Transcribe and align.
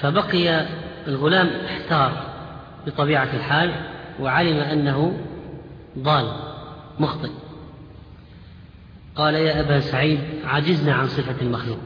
فبقي 0.00 0.66
الغلام 1.06 1.50
احتار 1.66 2.22
بطبيعة 2.86 3.28
الحال 3.34 3.74
وعلم 4.20 4.56
أنه 4.56 5.18
ضال 5.98 6.32
مخطئ. 6.98 7.30
قال 9.16 9.34
يا 9.34 9.60
أبا 9.60 9.80
سعيد 9.80 10.20
عجزنا 10.44 10.94
عن 10.94 11.06
صفة 11.08 11.42
المخلوق. 11.42 11.80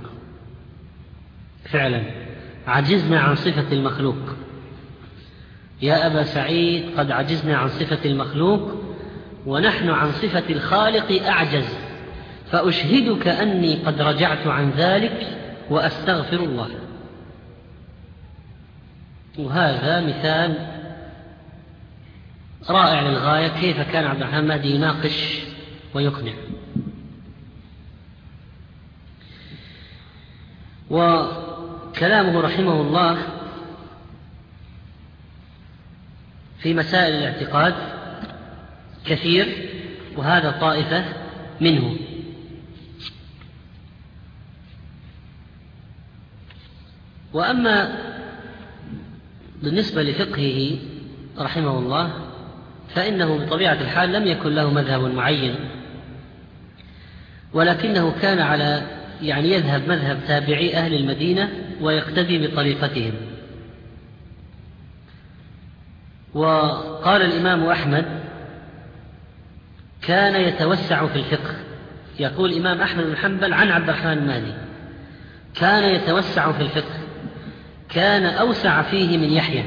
فعلا 1.65 2.03
عجزنا 2.67 3.21
عن 3.21 3.35
صفة 3.35 3.73
المخلوق. 3.73 4.17
يا 5.83 6.07
أبا 6.07 6.23
سعيد 6.23 6.99
قد 6.99 7.11
عجزنا 7.11 7.57
عن 7.57 7.69
صفة 7.69 8.05
المخلوق 8.05 8.73
ونحن 9.47 9.91
عن 9.91 10.13
صفة 10.13 10.45
الخالق 10.51 11.27
أعجز 11.27 11.77
فأشهدك 12.51 13.29
أني 13.29 13.75
قد 13.75 14.03
رجعت 14.03 14.47
عن 14.47 14.71
ذلك 14.71 15.27
وأستغفر 15.71 16.37
الله. 16.37 16.69
وهذا 19.39 20.01
مثال 20.01 20.69
رائع 22.69 23.01
للغاية 23.01 23.49
كيف 23.49 23.81
كان 23.81 24.05
عبد 24.05 24.23
الرحمن 24.23 24.47
مهدي 24.47 24.75
يناقش 24.75 25.43
ويقنع. 25.95 26.33
وكلامه 30.91 32.41
رحمه 32.41 32.81
الله 32.81 33.19
في 36.59 36.75
مسائل 36.75 37.15
الاعتقاد 37.15 37.75
كثير 39.07 39.69
وهذا 40.17 40.51
طائفة 40.51 41.05
منه. 41.61 41.97
وأما 47.33 48.02
بالنسبة 49.63 50.03
لفقهه 50.03 50.79
رحمه 51.39 51.79
الله 51.79 52.13
فإنه 52.95 53.39
بطبيعة 53.39 53.81
الحال 53.81 54.13
لم 54.13 54.27
يكن 54.27 54.55
له 54.55 54.71
مذهب 54.71 55.01
معين 55.01 55.55
ولكنه 57.53 58.15
كان 58.23 58.39
على 58.39 58.83
يعني 59.23 59.51
يذهب 59.51 59.89
مذهب 59.89 60.19
تابعي 60.27 60.77
أهل 60.77 60.95
المدينة 60.95 61.51
ويقتدي 61.81 62.47
بطريقتهم. 62.47 63.13
وقال 66.35 67.23
الإمام 67.23 67.67
أحمد 67.67 68.05
كان 70.03 70.41
يتوسع 70.41 71.07
في 71.07 71.17
الفقه. 71.17 71.55
يقول 72.19 72.53
الإمام 72.53 72.81
أحمد 72.81 73.05
بن 73.05 73.17
حنبل 73.17 73.53
عن 73.53 73.69
عبد 73.69 73.89
الرحمن 73.89 74.13
المهدي 74.13 74.53
كان 75.55 75.95
يتوسع 75.95 76.53
في 76.53 76.63
الفقه. 76.63 77.02
كان 77.95 78.25
أوسع 78.25 78.83
فيه 78.83 79.19
من 79.19 79.33
يحيى. 79.33 79.65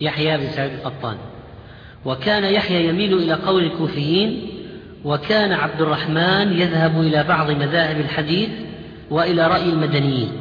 يحيى 0.00 0.38
بن 0.38 0.50
سعيد 0.50 0.72
القطان. 0.72 1.16
وكان 2.04 2.44
يحيى 2.44 2.88
يميل 2.88 3.18
إلى 3.18 3.34
قول 3.34 3.64
الكوفيين 3.64 4.48
وكان 5.04 5.52
عبد 5.52 5.80
الرحمن 5.80 6.52
يذهب 6.52 7.00
إلى 7.00 7.22
بعض 7.22 7.50
مذاهب 7.50 8.00
الحديث 8.00 8.50
وإلى 9.10 9.46
رأي 9.46 9.68
المدنيين. 9.68 10.32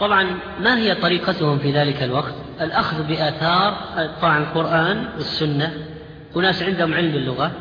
طبعا 0.00 0.26
ما 0.60 0.78
هي 0.78 0.94
طريقتهم 0.94 1.58
في 1.58 1.72
ذلك 1.72 2.02
الوقت؟ 2.02 2.34
الأخذ 2.60 3.06
بآثار 3.06 3.76
طبعا 4.22 4.38
القرآن 4.38 5.08
والسنة. 5.16 5.72
وناس 6.34 6.62
عندهم 6.62 6.94
علم 6.94 7.12
باللغة 7.12 7.52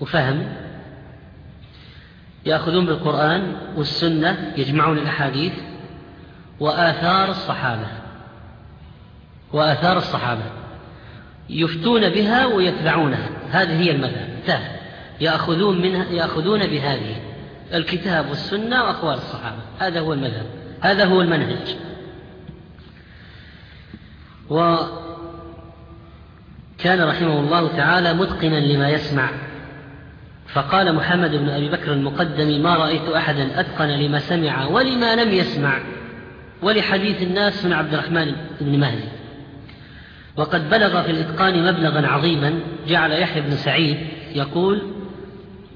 وفهم. 0.00 0.48
يأخذون 2.46 2.86
بالقرآن 2.86 3.56
والسنة 3.76 4.52
يجمعون 4.56 4.98
الأحاديث. 4.98 5.52
وآثار 6.60 7.30
الصحابة. 7.30 7.86
وآثار 9.52 9.98
الصحابة. 9.98 10.42
يفتون 11.50 12.08
بها 12.08 12.46
ويتبعونها. 12.46 13.28
هذه 13.50 13.80
هي 13.80 13.90
المذهب. 13.90 14.28
انتهى 14.40 14.70
يأخذون 15.20 15.82
منها 15.82 16.04
يأخذون 16.04 16.66
بهذه. 16.66 17.16
الكتاب 17.74 18.28
والسنة 18.28 18.84
وأقوال 18.84 19.14
الصحابة. 19.14 19.58
هذا 19.78 20.00
هو 20.00 20.12
المذهب. 20.12 20.46
هذا 20.80 21.04
هو 21.04 21.20
المنهج. 21.20 21.76
وكان 24.50 24.88
رحمه 26.84 27.40
الله 27.40 27.76
تعالى 27.76 28.14
متقنا 28.14 28.60
لما 28.60 28.88
يسمع. 28.88 29.30
فقال 30.48 30.94
محمد 30.94 31.30
بن 31.30 31.48
أبي 31.48 31.68
بكر 31.68 31.92
المقدم 31.92 32.62
ما 32.62 32.76
رأيت 32.76 33.08
أحدا 33.08 33.60
أتقن 33.60 33.88
لما 33.88 34.18
سمع 34.18 34.66
ولما 34.66 35.16
لم 35.16 35.32
يسمع. 35.32 35.80
ولحديث 36.62 37.22
الناس 37.22 37.64
من 37.64 37.72
عبد 37.72 37.94
الرحمن 37.94 38.32
بن 38.60 38.78
مهدي. 38.78 39.08
وقد 40.36 40.70
بلغ 40.70 41.02
في 41.02 41.10
الإتقان 41.10 41.72
مبلغا 41.72 42.06
عظيما 42.06 42.60
جعل 42.88 43.12
يحيى 43.12 43.42
بن 43.42 43.50
سعيد 43.50 43.98
يقول 44.34 44.82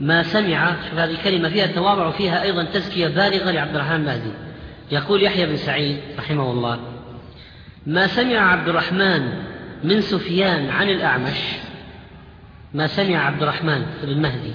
ما 0.01 0.23
سمع 0.23 0.77
شوف 0.91 0.99
هذه 0.99 1.11
الكلمة 1.11 1.49
فيها 1.49 1.67
تواضع 1.67 2.07
وفيها 2.07 2.43
أيضا 2.43 2.65
تزكية 2.65 3.09
بالغة 3.09 3.51
لعبد 3.51 3.75
الرحمن 3.75 3.97
المهدي 3.97 4.31
يقول 4.93 5.23
يحيى 5.23 5.47
بن 5.47 5.57
سعيد 5.57 5.97
رحمه 6.19 6.51
الله 6.51 6.81
ما 7.87 8.07
سمع 8.07 8.53
عبد 8.53 8.69
الرحمن 8.69 9.33
من 9.85 10.01
سفيان 10.01 10.71
عن 10.71 10.89
الأعمش؟ 10.89 11.39
ما 12.75 12.87
سمع 12.87 13.17
عبد 13.17 13.43
الرحمن 13.43 13.87
بن 14.03 14.09
المهدي 14.09 14.53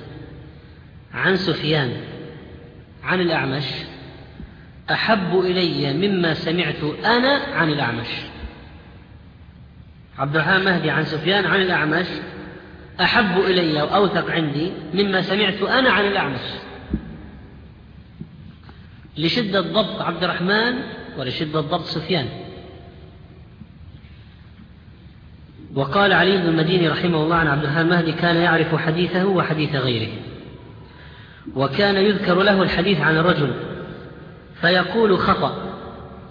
عن 1.14 1.36
سفيان 1.36 1.92
عن 3.04 3.22
الأعمش؟ 3.22 3.66
أحب 4.92 5.40
إلي 5.40 5.94
مما 5.94 6.34
سمعت 6.34 6.84
أنا 7.06 7.34
عن 7.54 7.69
الأعمش. 7.69 8.07
عبد 10.18 10.36
الرحمن 10.36 10.66
مهدي 10.66 10.89
عن 10.89 11.04
سفيان 11.04 11.45
عن 11.45 11.62
الأعمش. 11.62 12.07
أحب 13.01 13.38
إلي 13.38 13.81
وأوثق 13.81 14.31
عندي 14.31 14.72
مما 14.94 15.22
سمعت 15.22 15.62
أنا 15.62 15.89
عن 15.89 16.06
الأعمش. 16.06 16.42
لشدة 19.18 19.62
ضبط 19.62 20.01
عبد 20.01 20.24
الرحمن 20.24 20.75
ولشدة 21.18 21.62
ضبط 21.62 21.86
سفيان. 21.86 22.28
وقال 25.75 26.13
علي 26.13 26.38
بن 26.38 26.50
المديني 26.50 26.89
رحمه 26.89 27.24
الله 27.24 27.36
عن 27.36 27.48
عبد 27.48 27.63
الرحمن 27.63 27.81
المهدي 27.81 28.12
كان 28.12 28.36
يعرف 28.36 28.75
حديثه 28.75 29.25
وحديث 29.25 29.75
غيره. 29.75 30.12
وكان 31.56 31.95
يذكر 31.95 32.44
له 32.44 32.63
الحديث 32.63 33.01
عن 33.01 33.18
الرجل 33.18 33.67
فيقول 34.62 35.19
خطأ. 35.19 35.74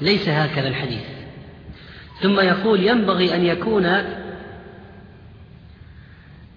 ليس 0.01 0.29
هكذا 0.29 0.69
الحديث. 0.69 1.03
ثم 2.21 2.41
يقول 2.41 2.83
ينبغي 2.83 3.35
أن 3.35 3.45
يكون 3.45 3.87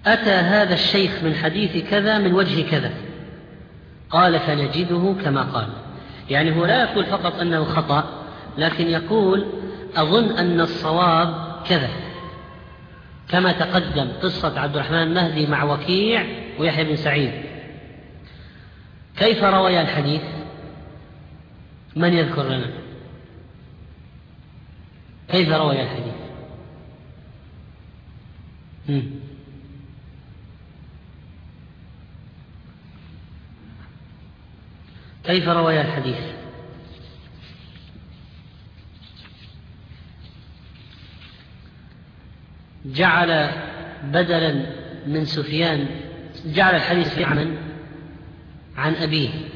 أتى 0.06 0.30
هذا 0.30 0.74
الشيخ 0.74 1.24
من 1.24 1.36
حديث 1.36 1.90
كذا 1.90 2.18
من 2.18 2.34
وجه 2.34 2.70
كذا. 2.72 2.92
قال 4.10 4.40
فنجده 4.40 5.16
كما 5.24 5.42
قال. 5.42 5.68
يعني 6.30 6.56
هو 6.56 6.66
لا 6.66 6.82
يقول 6.82 7.06
فقط 7.06 7.40
أنه 7.40 7.64
خطأ 7.64 8.24
لكن 8.58 8.88
يقول 8.88 9.46
أظن 9.96 10.38
أن 10.38 10.62
الصواب 10.62 11.56
كذا. 11.70 11.90
كما 13.30 13.52
تقدم 13.52 14.08
قصة 14.24 14.60
عبد 14.60 14.76
الرحمن 14.76 15.04
المهدي 15.04 15.48
مع 15.48 15.64
وكيع 15.64 16.26
ويحيى 16.60 16.84
بن 16.84 16.96
سعيد. 16.96 17.32
كيف 19.18 19.44
روي 19.44 19.82
الحديث؟ 19.82 20.22
من 21.96 22.14
يذكر 22.14 22.44
لنا؟ 22.44 22.72
كيف 25.28 25.50
روي 25.50 25.82
الحديث؟ 25.82 26.14
كيف 35.24 35.48
روي 35.48 35.82
الحديث؟ 35.82 36.40
جعل 42.86 43.50
بدلا 44.04 44.66
من 45.08 45.26
سفيان 45.26 45.88
جعل 46.46 46.76
الحديث 46.76 47.18
عن 47.18 47.58
عن 48.78 48.96
أبيه. 48.96 49.49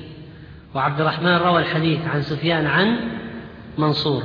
وعبد 0.73 1.01
الرحمن 1.01 1.35
روى 1.35 1.61
الحديث 1.61 1.99
عن 2.07 2.21
سفيان 2.21 2.65
عن 2.65 2.99
منصور. 3.77 4.23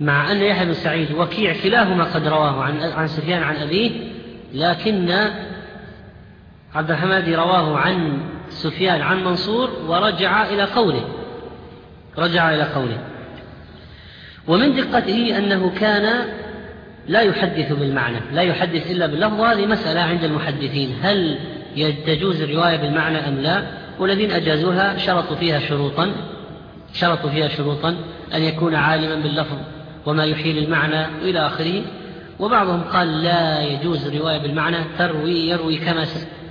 مع 0.00 0.32
أن 0.32 0.36
يحيى 0.36 0.66
بن 0.66 0.72
سعيد 0.72 1.12
وكيع 1.12 1.54
كلاهما 1.62 2.04
قد 2.04 2.26
رواه 2.26 2.62
عن 2.62 2.80
عن 2.80 3.06
سفيان 3.06 3.42
عن 3.42 3.56
أبيه 3.56 3.90
لكن 4.54 5.10
عبد 6.74 6.90
الحميد 6.90 7.28
رواه 7.28 7.76
عن 7.76 8.20
سفيان 8.48 9.00
عن 9.00 9.24
منصور 9.24 9.70
ورجع 9.86 10.44
إلى 10.44 10.64
قوله. 10.64 11.04
رجع 12.18 12.54
إلى 12.54 12.62
قوله. 12.62 12.98
ومن 14.48 14.74
دقته 14.74 15.38
أنه 15.38 15.70
كان 15.70 16.26
لا 17.08 17.20
يحدث 17.20 17.72
بالمعنى 17.72 18.20
لا 18.32 18.42
يحدث 18.42 18.90
إلا 18.90 19.06
باللفظ 19.06 19.40
وهذه 19.40 19.66
مسألة 19.66 20.00
عند 20.00 20.24
المحدثين 20.24 20.96
هل 21.02 21.38
تجوز 22.06 22.40
الرواية 22.42 22.76
بالمعنى 22.76 23.18
أم 23.18 23.38
لا؟ 23.38 23.81
والذين 23.98 24.30
أجازوها 24.30 24.98
شرطوا 24.98 25.36
فيها 25.36 25.60
شروطا 25.60 26.12
شرطوا 26.94 27.30
فيها 27.30 27.48
شروطا 27.48 27.96
أن 28.34 28.42
يكون 28.42 28.74
عالما 28.74 29.14
باللفظ 29.14 29.56
وما 30.06 30.24
يحيل 30.24 30.58
المعنى 30.58 31.06
إلى 31.22 31.46
آخره. 31.46 31.82
وبعضهم 32.38 32.82
قال 32.82 33.22
لا 33.22 33.62
يجوز 33.62 34.06
الرواية 34.06 34.38
بالمعنى 34.38 34.76
تروي 34.98 35.48
يروي 35.48 35.76
كما 35.76 36.06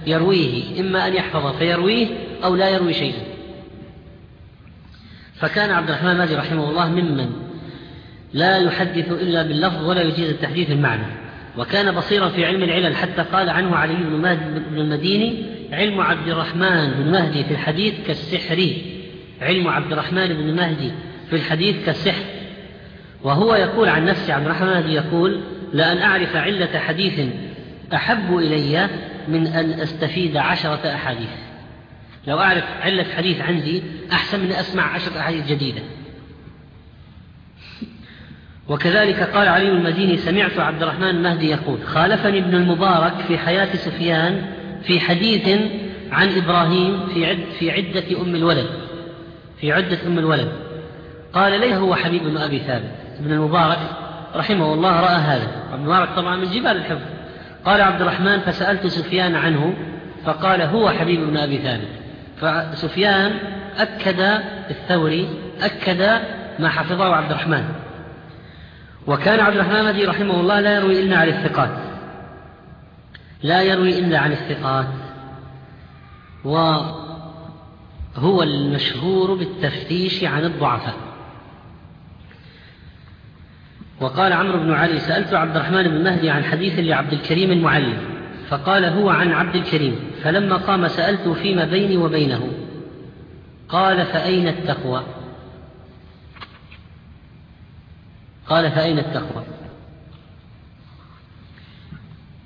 يرويه 0.08 0.82
إما 0.82 1.08
أن 1.08 1.14
يحفظ 1.14 1.58
فيرويه 1.58 2.08
أو 2.44 2.56
لا 2.56 2.70
يروي 2.70 2.94
شيئا. 2.94 3.24
فكان 5.36 5.72
عبد 5.72 5.90
الرحمن 5.90 6.12
المهدي 6.12 6.36
رحمه 6.36 6.70
الله 6.70 6.90
ممن 6.90 7.30
لا 8.34 8.58
يحدث 8.58 9.12
إلا 9.12 9.44
باللفظ 9.44 9.90
ولا 9.90 10.02
يجيز 10.02 10.30
التحديث 10.30 10.72
المعنى. 10.72 11.06
وكان 11.58 11.96
بصيرا 11.96 12.30
في 12.30 12.46
علم 12.46 12.64
العلل 12.64 12.96
حتى 12.96 13.22
قال 13.22 13.50
عنه 13.50 13.76
علي 13.76 13.94
بن 13.94 14.78
المديني 14.78 15.46
علم 15.72 16.02
عبد 16.02 16.28
الرحمن 16.28 16.92
بن 16.92 17.12
مهدي 17.12 17.44
في 17.44 17.52
الحديث 17.52 17.94
كالسحر. 18.08 18.72
علم 19.42 19.68
عبد 19.68 19.92
الرحمن 19.92 20.28
بن 20.28 20.56
مهدي 20.56 20.92
في 21.30 21.36
الحديث 21.36 21.86
كالسحر. 21.86 22.24
وهو 23.24 23.56
يقول 23.56 23.90
عن 23.90 24.06
نفسه 24.06 24.34
عبد 24.34 24.46
الرحمن 24.46 24.68
مهدي 24.68 24.94
يقول 24.94 25.42
لأن 25.74 25.98
أعرف 25.98 26.36
علة 26.36 26.80
حديث 26.80 27.22
أحب 27.94 28.38
إلي 28.38 28.90
من 29.28 29.48
أن 29.48 29.80
أستفيد 29.80 30.38
عشرة 30.38 30.96
أحاديث. 30.96 31.30
لو 32.28 32.40
أعرف 32.40 32.64
علة 32.82 33.06
حديث 33.18 33.42
عندي 33.42 33.84
أحسن 34.12 34.40
من 34.40 34.52
أسمع 34.52 34.84
عشرة 34.84 35.20
أحاديث 35.20 35.48
جديدة. 35.48 35.82
وكذلك 38.68 39.20
قال 39.20 39.48
علي 39.48 39.70
المديني 39.70 40.18
سمعت 40.18 40.60
عبد 40.60 40.84
الرحمن 40.84 41.08
المهدي 41.08 41.50
يقول 41.50 41.84
خالفني 41.84 42.40
ابن 42.40 42.56
المبارك 42.56 43.14
في 43.28 43.38
حياة 43.38 43.76
سفيان 43.76 44.61
في 44.84 45.00
حديث 45.00 45.60
عن 46.12 46.38
إبراهيم 46.38 47.08
في, 47.14 47.26
عد 47.26 47.40
في 47.60 47.72
عدة 47.72 48.22
أم 48.22 48.36
الولد. 48.36 48.68
في 49.62 49.72
عدة 49.72 49.98
أم 50.08 50.20
الولد. 50.20 50.52
قال 51.34 51.60
ليه 51.60 51.78
هو 51.78 51.96
حبيب 51.96 52.24
بن 52.24 52.38
أبي 52.38 52.60
ثابت 52.60 52.92
ابن 53.20 53.32
المبارك 53.32 53.80
رحمه 54.36 54.74
الله 54.74 55.00
رأى 55.00 55.16
هذا. 55.16 55.48
ابن 55.74 55.82
المبارك 55.82 56.10
طبعا 56.16 56.36
من 56.36 56.52
جبال 56.52 56.78
الحفظ. 56.78 57.06
قال 57.66 57.82
عبد 57.82 58.02
الرحمن 58.02 58.40
فسألت 58.40 58.88
سفيان 58.88 59.36
عنه 59.36 59.74
فقال 60.26 60.62
هو 60.62 60.90
حبيب 60.90 61.20
بن 61.20 61.38
أبي 61.38 61.58
ثابت. 61.58 61.88
فسفيان 62.42 63.32
أكد 63.78 64.20
الثوري 64.70 65.30
أكد 65.62 66.22
ما 66.60 66.70
حفظه 66.70 67.16
عبد 67.16 67.32
الرحمن. 67.32 67.64
وكان 69.08 69.40
عبد 69.40 69.56
الرحمن 69.56 70.08
رحمه 70.08 70.40
الله 70.40 70.60
لا 70.60 70.76
يروي 70.76 71.00
إلا 71.00 71.18
عن 71.18 71.28
الثقات. 71.28 71.70
لا 73.44 73.62
يروي 73.62 74.00
إلا 74.00 74.20
عن 74.20 74.32
الثقات. 74.32 74.88
وهو 76.44 78.44
المشهور 78.44 79.36
بالتفتيش 79.36 80.24
عن 80.24 80.46
الضعفاء. 80.46 80.96
وقال 84.02 84.34
عمرو 84.34 84.60
بن 84.60 84.72
علي 84.72 85.00
سألت 85.00 85.34
عبد 85.34 85.56
الرحمن 85.56 85.84
بن 85.84 86.04
مهدي 86.04 86.30
عن 86.30 86.44
حديث 86.44 86.80
لعبد 86.80 87.14
الكريم 87.14 87.52
المعلم 87.52 87.98
فقال 88.50 88.86
هو 88.86 89.10
عن 89.10 89.32
عبد 89.32 89.56
الكريم. 89.56 90.00
فلما 90.24 90.56
قام 90.56 90.88
سألت 90.88 91.28
فيما 91.28 91.66
بيني 91.66 91.98
وبينه 91.98 92.52
قال 93.70 94.06
فأين 94.06 94.48
التقوى؟ 94.48 95.04
قال 98.48 98.72
فأين 98.72 99.00
التقوى؟ 99.00 99.44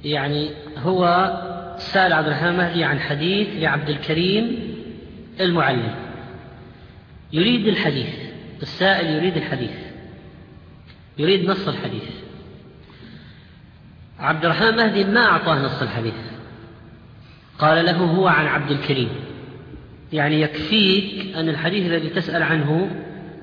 يعني 0.05 0.49
هو 0.77 1.31
سأل 1.77 2.13
عبد 2.13 2.27
الرحمن 2.27 2.49
المهدي 2.49 2.83
عن 2.83 2.99
حديث 2.99 3.47
لعبد 3.55 3.89
الكريم 3.89 4.59
المعلم. 5.39 5.95
يريد 7.33 7.67
الحديث 7.67 8.09
السائل 8.61 9.09
يريد 9.09 9.37
الحديث 9.37 9.71
يريد 11.17 11.49
نص 11.49 11.67
الحديث. 11.67 12.03
عبد 14.19 14.45
الرحمن 14.45 14.67
المهدي 14.67 15.03
ما 15.03 15.25
أعطاه 15.25 15.65
نص 15.65 15.81
الحديث. 15.81 16.13
قال 17.59 17.85
له 17.85 17.97
هو 17.97 18.27
عن 18.27 18.45
عبد 18.45 18.71
الكريم. 18.71 19.09
يعني 20.13 20.41
يكفيك 20.41 21.35
أن 21.35 21.49
الحديث 21.49 21.85
الذي 21.85 22.09
تسأل 22.09 22.43
عنه 22.43 22.89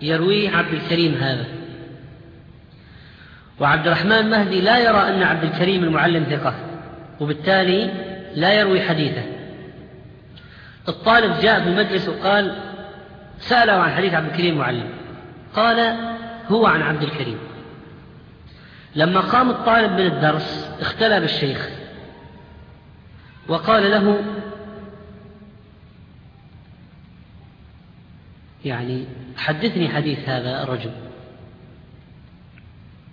يرويه 0.02 0.50
عبد 0.50 0.74
الكريم 0.74 1.14
هذا. 1.14 1.61
وعبد 3.62 3.86
الرحمن 3.86 4.12
المهدي 4.12 4.60
لا 4.60 4.78
يرى 4.78 5.08
أن 5.08 5.22
عبد 5.22 5.44
الكريم 5.44 5.84
المعلم 5.84 6.24
ثقة 6.24 6.54
وبالتالي 7.20 7.90
لا 8.34 8.52
يروي 8.52 8.80
حديثه. 8.80 9.22
الطالب 10.88 11.40
جاء 11.40 11.60
في 11.60 11.68
المجلس 11.68 12.08
وقال 12.08 12.58
سأله 13.38 13.72
عن 13.72 13.90
حديث 13.92 14.14
عبد 14.14 14.26
الكريم 14.26 14.54
المعلم. 14.54 14.90
قال 15.54 15.96
هو 16.48 16.66
عن 16.66 16.82
عبد 16.82 17.02
الكريم. 17.02 17.38
لما 18.94 19.20
قام 19.20 19.50
الطالب 19.50 19.92
من 19.92 20.06
الدرس 20.06 20.70
اختلى 20.80 21.20
بالشيخ 21.20 21.68
وقال 23.48 23.90
له 23.90 24.22
يعني 28.64 29.04
حدثني 29.36 29.88
حديث 29.88 30.28
هذا 30.28 30.62
الرجل. 30.62 30.90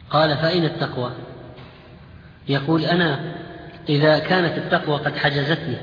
قال 0.09 0.37
فأين 0.37 0.65
التقوى؟ 0.65 1.11
يقول 2.49 2.85
أنا 2.85 3.19
إذا 3.89 4.19
كانت 4.19 4.57
التقوى 4.57 4.97
قد 4.97 5.17
حجزتني 5.17 5.77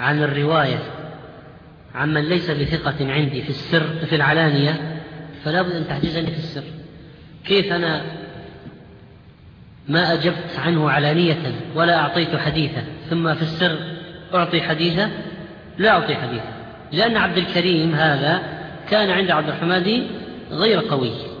عن 0.00 0.22
الرواية 0.22 0.78
عمن 1.94 2.28
ليس 2.28 2.50
بثقة 2.50 3.12
عندي 3.12 3.42
في 3.42 3.50
السر 3.50 4.06
في 4.06 4.16
العلانية 4.16 5.00
فلا 5.44 5.62
بد 5.62 5.70
أن 5.70 5.88
تحجزني 5.88 6.26
في 6.26 6.38
السر. 6.38 6.64
كيف 7.44 7.72
أنا 7.72 8.02
ما 9.88 10.12
أجبت 10.12 10.58
عنه 10.58 10.90
علانية 10.90 11.54
ولا 11.74 11.98
أعطيت 11.98 12.36
حديثا؟ 12.36 12.84
ثم 13.10 13.34
في 13.34 13.42
السر 13.42 13.78
أعطي 14.34 14.62
حديثا؟ 14.62 15.10
لا 15.78 15.90
أعطي 15.90 16.14
حديثا. 16.14 16.52
لأن 16.92 17.16
عبد 17.16 17.38
الكريم 17.38 17.94
هذا 17.94 18.42
كان 18.90 19.10
عند 19.10 19.30
عبد 19.30 19.48
الحمادي 19.48 20.06
غير 20.50 20.80
قوي. 20.80 21.37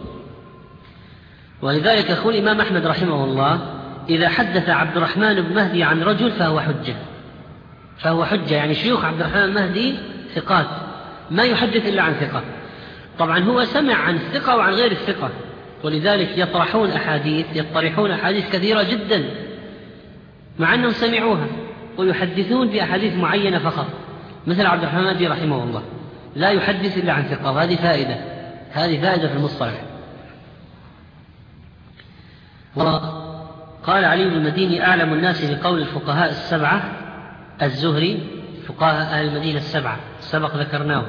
ولذلك 1.62 2.10
يقول 2.10 2.34
الإمام 2.34 2.60
أحمد 2.60 2.86
رحمه 2.86 3.24
الله 3.24 3.60
إذا 4.08 4.28
حدث 4.28 4.68
عبد 4.68 4.96
الرحمن 4.96 5.34
بن 5.42 5.54
مهدي 5.54 5.82
عن 5.82 6.02
رجل 6.02 6.30
فهو 6.30 6.60
حجة. 6.60 6.94
فهو 7.98 8.24
حجة 8.24 8.54
يعني 8.54 8.74
شيوخ 8.74 9.04
عبد 9.04 9.20
الرحمن 9.20 9.42
المهدي 9.42 9.94
ثقات 10.34 10.66
ما 11.30 11.42
يحدث 11.42 11.88
إلا 11.88 12.02
عن 12.02 12.14
ثقة. 12.14 12.42
طبعا 13.18 13.44
هو 13.44 13.64
سمع 13.64 13.94
عن 13.94 14.14
الثقة 14.14 14.56
وعن 14.56 14.72
غير 14.72 14.92
الثقة 14.92 15.30
ولذلك 15.84 16.38
يطرحون 16.38 16.90
أحاديث 16.90 17.46
يطرحون 17.54 18.10
أحاديث 18.10 18.50
كثيرة 18.52 18.82
جدا 18.82 19.24
مع 20.58 20.74
أنهم 20.74 20.90
سمعوها 20.90 21.46
ويحدثون 21.98 22.68
بأحاديث 22.68 23.14
معينة 23.14 23.58
فقط. 23.58 23.86
مثل 24.46 24.66
عبد 24.66 24.82
الرحمن 24.82 25.00
المهدي 25.00 25.26
رحمه 25.26 25.64
الله 25.64 25.82
لا 26.36 26.50
يحدث 26.50 26.98
إلا 26.98 27.12
عن 27.12 27.22
ثقة 27.22 27.52
وهذه 27.52 27.76
فائدة 27.76 28.16
هذه 28.72 29.00
فائدة 29.00 29.28
في 29.28 29.34
المصطلح. 29.34 29.87
وقال 32.76 34.04
علي 34.04 34.24
بن 34.24 34.36
المديني 34.36 34.86
أعلم 34.86 35.12
الناس 35.12 35.50
بقول 35.50 35.80
الفقهاء 35.80 36.30
السبعة 36.30 36.82
الزهري 37.62 38.38
فقهاء 38.66 39.02
أهل 39.02 39.28
المدينة 39.28 39.58
السبعة 39.58 39.98
سبق 40.20 40.56
ذكرناه 40.56 41.04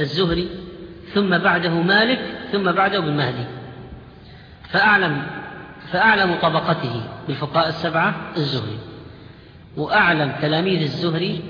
الزهري 0.00 0.48
ثم 1.14 1.38
بعده 1.38 1.70
مالك 1.70 2.20
ثم 2.52 2.72
بعده 2.72 2.98
ابن 2.98 3.16
مهدي. 3.16 3.44
فأعلم 4.68 5.22
فأعلم 5.92 6.34
طبقته 6.42 7.02
بالفقهاء 7.28 7.68
السبعة 7.68 8.14
الزهري. 8.36 8.78
وأعلم 9.76 10.32
تلاميذ 10.42 10.82
الزهري 10.82 11.40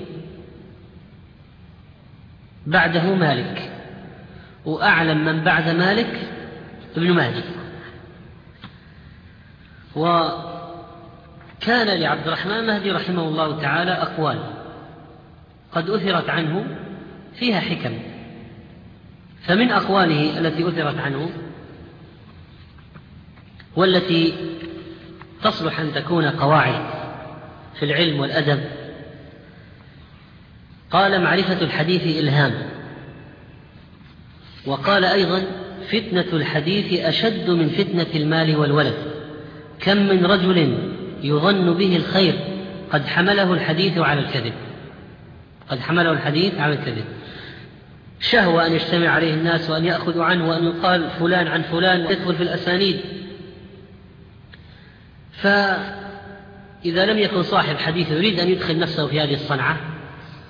بعده 2.67 3.15
مالك. 3.15 3.71
وأعلم 4.65 5.25
من 5.25 5.43
بعد 5.43 5.69
مالك 5.69 6.19
ابن 6.97 7.11
مهدي. 7.11 7.43
وكان 9.95 11.87
لعبد 11.87 12.27
الرحمن 12.27 12.53
المهدي 12.53 12.91
رحمه 12.91 13.27
الله 13.27 13.61
تعالى 13.61 13.91
أقوال 13.91 14.39
قد 15.71 15.89
أثرت 15.89 16.29
عنه 16.29 16.65
فيها 17.35 17.59
حكم. 17.59 17.99
فمن 19.41 19.71
أقواله 19.71 20.39
التي 20.39 20.67
أثرت 20.67 20.99
عنه 20.99 21.29
والتي 23.75 24.33
تصلح 25.43 25.79
أن 25.79 25.93
تكون 25.93 26.25
قواعد 26.25 26.85
في 27.79 27.85
العلم 27.85 28.19
والأدب 28.19 28.63
قال 30.91 31.21
معرفة 31.21 31.61
الحديث 31.61 32.17
إلهام 32.19 32.53
وقال 34.65 35.05
أيضا 35.05 35.43
فتنة 35.91 36.25
الحديث 36.33 36.99
أشد 36.99 37.49
من 37.49 37.69
فتنة 37.69 38.07
المال 38.15 38.55
والولد. 38.55 39.12
كم 39.83 39.97
من 39.97 40.25
رجل 40.25 40.77
يظن 41.23 41.73
به 41.73 41.95
الخير 41.95 42.33
قد 42.91 43.05
حمله 43.05 43.53
الحديث 43.53 43.97
على 43.97 44.21
الكذب. 44.21 44.53
قد 45.69 45.79
حمله 45.79 46.11
الحديث 46.11 46.59
على 46.59 46.73
الكذب. 46.73 47.05
شهوة 48.19 48.65
أن 48.65 48.73
يجتمع 48.73 49.09
عليه 49.09 49.33
الناس 49.33 49.69
وأن 49.69 49.85
يأخذوا 49.85 50.25
عنه 50.25 50.49
وأن 50.49 50.67
يقال 50.67 51.09
فلان 51.19 51.47
عن 51.47 51.61
فلان 51.61 52.05
ويدخل 52.05 52.35
في 52.35 52.43
الأسانيد. 52.43 52.99
فإذا 55.31 57.05
لم 57.05 57.17
يكن 57.17 57.43
صاحب 57.43 57.77
حديث 57.77 58.11
يريد 58.11 58.39
أن 58.39 58.49
يدخل 58.49 58.79
نفسه 58.79 59.07
في 59.07 59.21
هذه 59.21 59.33
الصنعة 59.33 59.77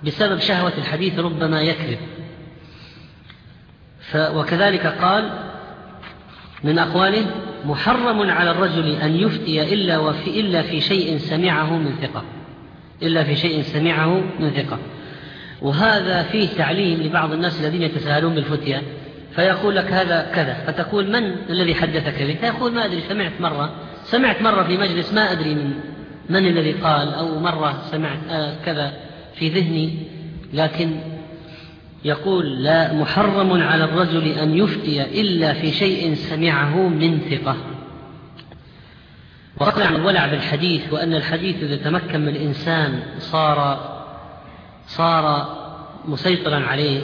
بسبب 0.04 0.40
شهوة 0.40 0.74
الحديث 0.78 1.20
ربما 1.20 1.62
يكذب. 1.62 2.00
وكذلك 4.16 4.86
قال 4.88 5.30
من 6.64 6.80
أقواله 6.80 7.26
محرم 7.66 8.30
على 8.30 8.52
الرجل 8.52 8.96
أن 8.96 9.16
يفتي 9.16 9.74
إلا, 9.74 10.00
وفي 10.00 10.40
إلا 10.40 10.62
في 10.62 10.82
شيء 10.82 11.18
سمعه 11.18 11.78
من 11.78 11.96
ثقة. 12.02 12.24
إلا 13.04 13.24
في 13.24 13.36
شيء 13.36 13.62
سمعه 13.62 14.22
من 14.40 14.50
ثقة. 14.50 14.78
وهذا 15.62 16.24
فيه 16.24 16.48
تعليم 16.58 17.02
لبعض 17.02 17.34
الناس 17.34 17.62
الذين 17.62 17.82
يتساهلون 17.82 18.36
بالفتية. 18.36 18.82
فيقول 19.36 19.76
لك 19.76 19.92
هذا 19.92 20.32
كذا. 20.36 20.54
فتقول 20.68 21.08
من 21.08 21.36
الذي 21.50 21.76
حدثك 21.76 22.24
به 22.24 22.34
فيقول 22.34 22.74
ما 22.74 22.86
أدري 22.86 23.02
سمعت 23.02 23.32
مرة. 23.40 23.76
سمعت 24.04 24.42
مرة 24.42 24.64
في 24.64 24.78
مجلس 24.78 25.14
ما 25.14 25.32
أدري 25.32 25.56
من 25.56 25.74
من 26.30 26.48
الذي 26.48 26.72
قال 26.72 27.14
أو 27.14 27.40
مرة 27.40 27.82
سمعت 27.92 28.20
آه 28.30 28.56
كذا 28.66 28.94
في 29.36 29.50
ذهني. 29.50 29.94
لكن 30.54 31.13
يقول 32.06 32.64
لا 32.64 32.94
محرم 32.94 33.64
على 33.64 33.84
الرجل 33.84 34.28
أن 34.28 34.58
يفتي 34.58 35.22
إلا 35.22 35.54
في 35.54 35.72
شيء 35.72 36.14
سمعه 36.14 36.88
من 36.88 37.20
ثقة. 37.20 37.56
وقطع 39.58 39.90
الولع 39.90 40.28
بالحديث 40.28 40.94
وأن 40.94 41.14
الحديث 41.14 41.64
إذا 41.64 41.76
تمكن 41.76 42.22
من 42.22 42.28
الإنسان 42.28 43.00
صار 43.20 43.90
صار 44.88 45.56
مسيطرا 46.06 46.56
عليه. 46.56 47.02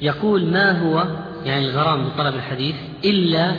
يقول 0.00 0.46
ما 0.46 0.82
هو 0.82 1.06
يعني 1.44 1.66
الغرام 1.68 2.04
بطلب 2.04 2.34
الحديث؟ 2.34 2.74
إلا 3.04 3.52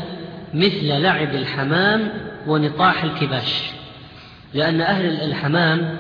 مثل 0.54 0.88
لعب 0.88 1.36
الحمام 1.36 2.12
ونطاح 2.48 3.04
الكباش. 3.04 3.72
لأن 4.54 4.82
أهل 4.82 5.06
الحمام 5.06 5.98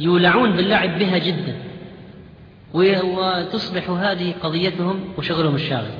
يولعون 0.00 0.52
باللعب 0.52 0.98
بها 0.98 1.18
جدا. 1.18 1.69
وتصبح 2.74 3.90
هذه 3.90 4.34
قضيتهم 4.42 5.00
وشغلهم 5.18 5.54
الشاغل. 5.54 5.90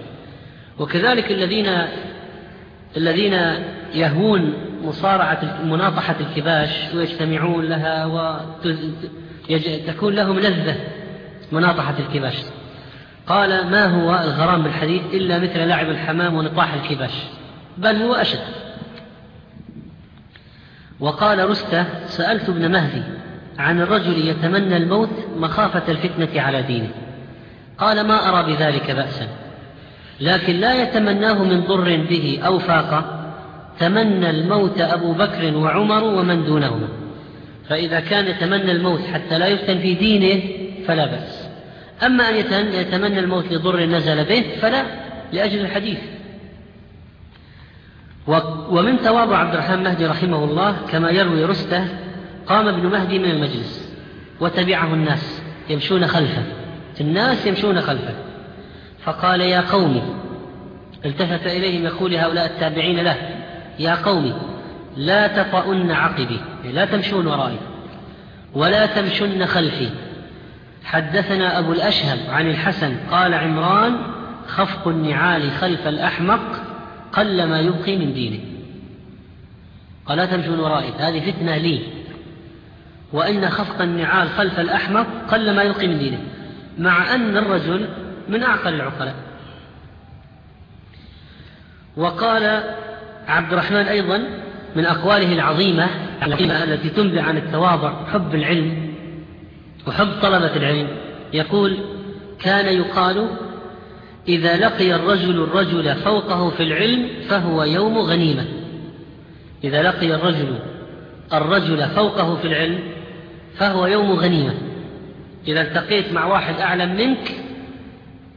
وكذلك 0.79 1.31
الذين 1.31 1.67
الذين 2.97 3.33
يهوون 3.95 4.55
مصارعة 4.83 5.61
مناطحة 5.65 6.17
الكباش 6.21 6.95
ويجتمعون 6.95 7.65
لها 7.65 8.05
وتكون 9.49 10.15
لهم 10.15 10.39
لذة 10.39 10.77
مناطحة 11.53 11.95
الكباش. 11.99 12.37
قال 13.27 13.71
ما 13.71 13.87
هو 13.87 14.25
الغرام 14.25 14.63
بالحديث 14.63 15.03
إلا 15.13 15.39
مثل 15.39 15.59
لعب 15.59 15.91
الحمام 15.91 16.35
ونطاح 16.35 16.75
الكباش؟ 16.75 17.13
بل 17.79 17.97
هو 18.03 18.15
أشد. 18.15 18.41
وقال 21.01 21.51
رستة 21.51 22.07
سألت 22.07 22.49
ابن 22.49 22.71
مهدي 22.71 23.03
عن 23.59 23.81
الرجل 23.81 24.29
يتمنى 24.29 24.77
الموت 24.77 25.11
مخافة 25.37 25.83
الفتنة 25.89 26.43
على 26.43 26.63
دينه. 26.63 26.89
قال 27.79 28.07
ما 28.07 28.29
أرى 28.29 28.53
بذلك 28.53 28.91
بأسا. 28.91 29.29
لكن 30.21 30.57
لا 30.57 30.83
يتمناه 30.83 31.45
من 31.45 31.61
ضر 31.61 32.07
به 32.11 32.41
أو 32.47 32.59
فاقة. 32.59 33.33
تمنى 33.79 34.31
الموت 34.31 34.81
أبو 34.81 35.13
بكر 35.13 35.57
وعمر 35.57 36.05
ومن 36.05 36.45
دونهما. 36.45 36.89
فإذا 37.69 38.01
كان 38.01 38.27
يتمنى 38.27 38.73
الموت 38.73 39.01
حتى 39.01 39.39
لا 39.39 39.47
يفتن 39.47 39.79
في 39.79 39.95
دينه 39.95 40.43
فلا 40.87 41.07
بأس. 41.07 41.49
أما 42.03 42.29
أن 42.29 42.73
يتمنى 42.73 43.19
الموت 43.19 43.53
لضر 43.53 43.81
نزل 43.81 44.25
به 44.25 44.45
فلا 44.61 44.85
لأجل 45.33 45.61
الحديث. 45.61 45.99
ومن 48.71 49.01
تواضع 49.01 49.37
عبد 49.37 49.55
الرحمن 49.55 49.83
مهدي 49.83 50.07
رحمه 50.07 50.45
الله 50.45 50.77
كما 50.93 51.11
يروي 51.11 51.45
رستة 51.45 51.85
قام 52.47 52.69
ابن 52.69 52.87
مهدي 52.87 53.19
من 53.19 53.31
المجلس 53.31 53.93
وتبعه 54.41 54.95
الناس 54.95 55.43
يمشون 55.71 56.07
خلفه 56.07 56.43
الناس 57.01 57.47
يمشون 57.47 57.81
خلفه. 57.81 58.15
فقال 59.05 59.41
يا 59.41 59.61
قوم 59.61 60.03
التفت 61.05 61.47
إليهم 61.47 61.85
يقول 61.85 62.15
هؤلاء 62.15 62.47
التابعين 62.47 63.01
له 63.01 63.17
يا 63.79 63.95
قوم 63.95 64.33
لا 64.97 65.27
تطؤن 65.27 65.91
عقبي 65.91 66.41
لا 66.73 66.85
تمشون 66.85 67.27
ورائي 67.27 67.59
ولا 68.55 68.87
تمشن 68.87 69.47
خلفي. 69.47 69.91
حدثنا 70.85 71.59
أبو 71.59 71.73
الأشهب 71.73 72.19
عن 72.29 72.51
الحسن 72.51 72.97
قال 73.11 73.35
عمران 73.35 73.97
خفق 74.47 74.89
النعال 74.89 75.51
خلف 75.51 75.87
الأحمق 75.89 76.41
قل 77.13 77.45
ما 77.45 77.61
يبقي 77.61 77.97
من 77.97 78.13
دينه 78.13 78.39
قال 80.07 80.19
لا 80.19 80.27
تمشون 80.27 80.61
ورائي 80.61 80.93
هذه 80.99 81.31
فتنة 81.31 81.57
لي. 81.57 82.00
وإن 83.13 83.51
خفق 83.51 83.83
النعال 83.83 84.29
خلف 84.29 84.61
الأحمق 84.61 85.07
قل 85.31 85.55
ما 85.55 85.63
يبقي 85.63 85.87
من 85.87 85.99
دينه 85.99 86.19
مع 86.79 87.15
أن 87.15 87.37
الرجل 87.37 87.89
من 88.29 88.43
أعقل 88.43 88.75
العقلاء. 88.75 89.15
وقال 91.97 92.63
عبد 93.29 93.53
الرحمن 93.53 93.87
أيضا 93.87 94.23
من 94.77 94.87
أقواله 94.87 95.33
العظيمة 95.33 95.89
التي 96.65 96.89
تنبع 96.89 97.23
عن 97.23 97.37
التواضع 97.37 98.07
حب 98.07 98.35
العلم 98.35 98.95
وحب 99.87 100.09
طلبة 100.23 100.57
العلم 100.57 100.89
يقول 101.33 101.79
كان 102.39 102.75
يقال 102.75 103.29
إذا 104.29 104.57
لقي 104.57 104.95
الرجل 104.95 105.43
الرجل 105.43 105.95
فوقه 105.95 106.51
في 106.51 106.63
العلم 106.63 107.09
فهو 107.29 107.65
يوم 107.65 107.99
غنيمة. 107.99 108.45
إذا 109.65 109.83
لقي 109.83 110.15
الرجل 110.15 110.59
الرجل 111.33 111.89
فوقه 111.89 112.37
في 112.37 112.47
العلم 112.47 112.79
فهو 113.57 113.87
يوم 113.87 114.13
غنيمة. 114.13 114.55
إذا 115.49 115.61
التقيت 115.61 116.13
مع 116.13 116.27
واحد 116.27 116.55
أعلم 116.61 116.97
منك 116.97 117.35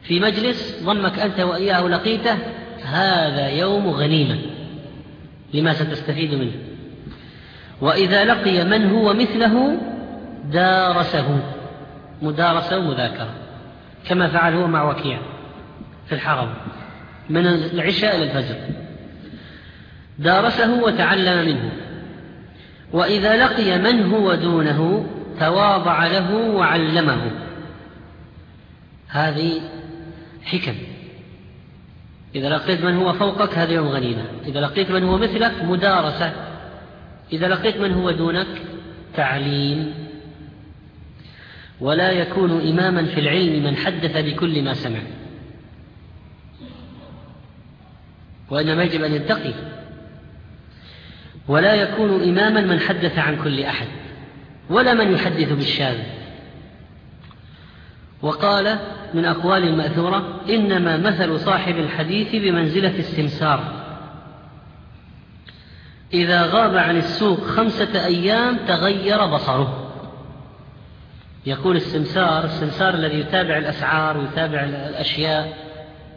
في 0.03 0.19
مجلس 0.19 0.83
ضمك 0.83 1.19
أنت 1.19 1.39
وإياه 1.39 1.81
لقيته 1.87 2.37
هذا 2.83 3.49
يوم 3.49 3.87
غنيمة. 3.87 4.39
لما 5.53 5.73
ستستفيد 5.73 6.33
منه. 6.33 6.53
وإذا 7.81 8.25
لقي 8.25 8.65
من 8.65 8.89
هو 8.89 9.13
مثله 9.13 9.77
دارسه. 10.51 11.39
مدارسة 12.21 12.79
ومذاكرة. 12.79 13.29
كما 14.07 14.27
فعل 14.27 14.53
هو 14.53 14.67
مع 14.67 14.91
وكيع 14.91 15.19
في 16.07 16.15
الحرم. 16.15 16.53
من 17.29 17.47
العشاء 17.47 18.15
إلى 18.15 18.23
الفجر. 18.23 18.55
دارسه 20.19 20.83
وتعلم 20.83 21.45
منه. 21.45 21.71
وإذا 22.93 23.37
لقي 23.37 23.79
من 23.79 24.13
هو 24.13 24.35
دونه 24.35 25.05
تواضع 25.39 26.07
له 26.07 26.35
وعلمه. 26.35 27.31
هذه 29.07 29.61
حكم. 30.43 30.75
إذا 32.35 32.49
لقيت 32.49 32.83
من 32.83 32.95
هو 32.95 33.13
فوقك 33.13 33.57
هذا 33.57 33.71
يوم 33.73 33.87
غنيمة. 33.87 34.23
إذا 34.45 34.59
لقيت 34.59 34.91
من 34.91 35.03
هو 35.03 35.17
مثلك 35.17 35.63
مدارسة. 35.63 36.33
إذا 37.33 37.47
لقيت 37.47 37.77
من 37.77 37.93
هو 37.93 38.11
دونك 38.11 38.47
تعليم. 39.15 39.93
ولا 41.81 42.11
يكون 42.11 42.51
إماما 42.51 43.05
في 43.05 43.19
العلم 43.19 43.63
من 43.63 43.75
حدث 43.77 44.17
بكل 44.17 44.63
ما 44.63 44.73
سمع. 44.73 45.01
وإنما 48.49 48.83
يجب 48.83 49.03
أن 49.03 49.13
يتقي. 49.13 49.53
ولا 51.47 51.73
يكون 51.73 52.23
إماما 52.23 52.61
من 52.61 52.79
حدث 52.79 53.19
عن 53.19 53.43
كل 53.43 53.63
أحد 53.63 53.87
ولا 54.69 54.93
من 54.93 55.11
يحدث 55.11 55.53
بالشاذ. 55.53 55.97
وقال 58.21 58.79
من 59.13 59.25
أقوال 59.25 59.63
المأثورة 59.63 60.41
إنما 60.49 60.97
مثل 60.97 61.39
صاحب 61.39 61.77
الحديث 61.77 62.35
بمنزلة 62.35 62.99
السمسار 62.99 63.83
إذا 66.13 66.45
غاب 66.45 66.77
عن 66.77 66.97
السوق 66.97 67.43
خمسة 67.43 68.05
أيام 68.05 68.57
تغير 68.67 69.25
بصره. 69.25 69.93
يقول 71.45 71.75
السمسار 71.75 72.45
السمسار 72.45 72.93
الذي 72.93 73.19
يتابع 73.19 73.57
الأسعار 73.57 74.17
ويتابع 74.17 74.63
الأشياء 74.63 75.57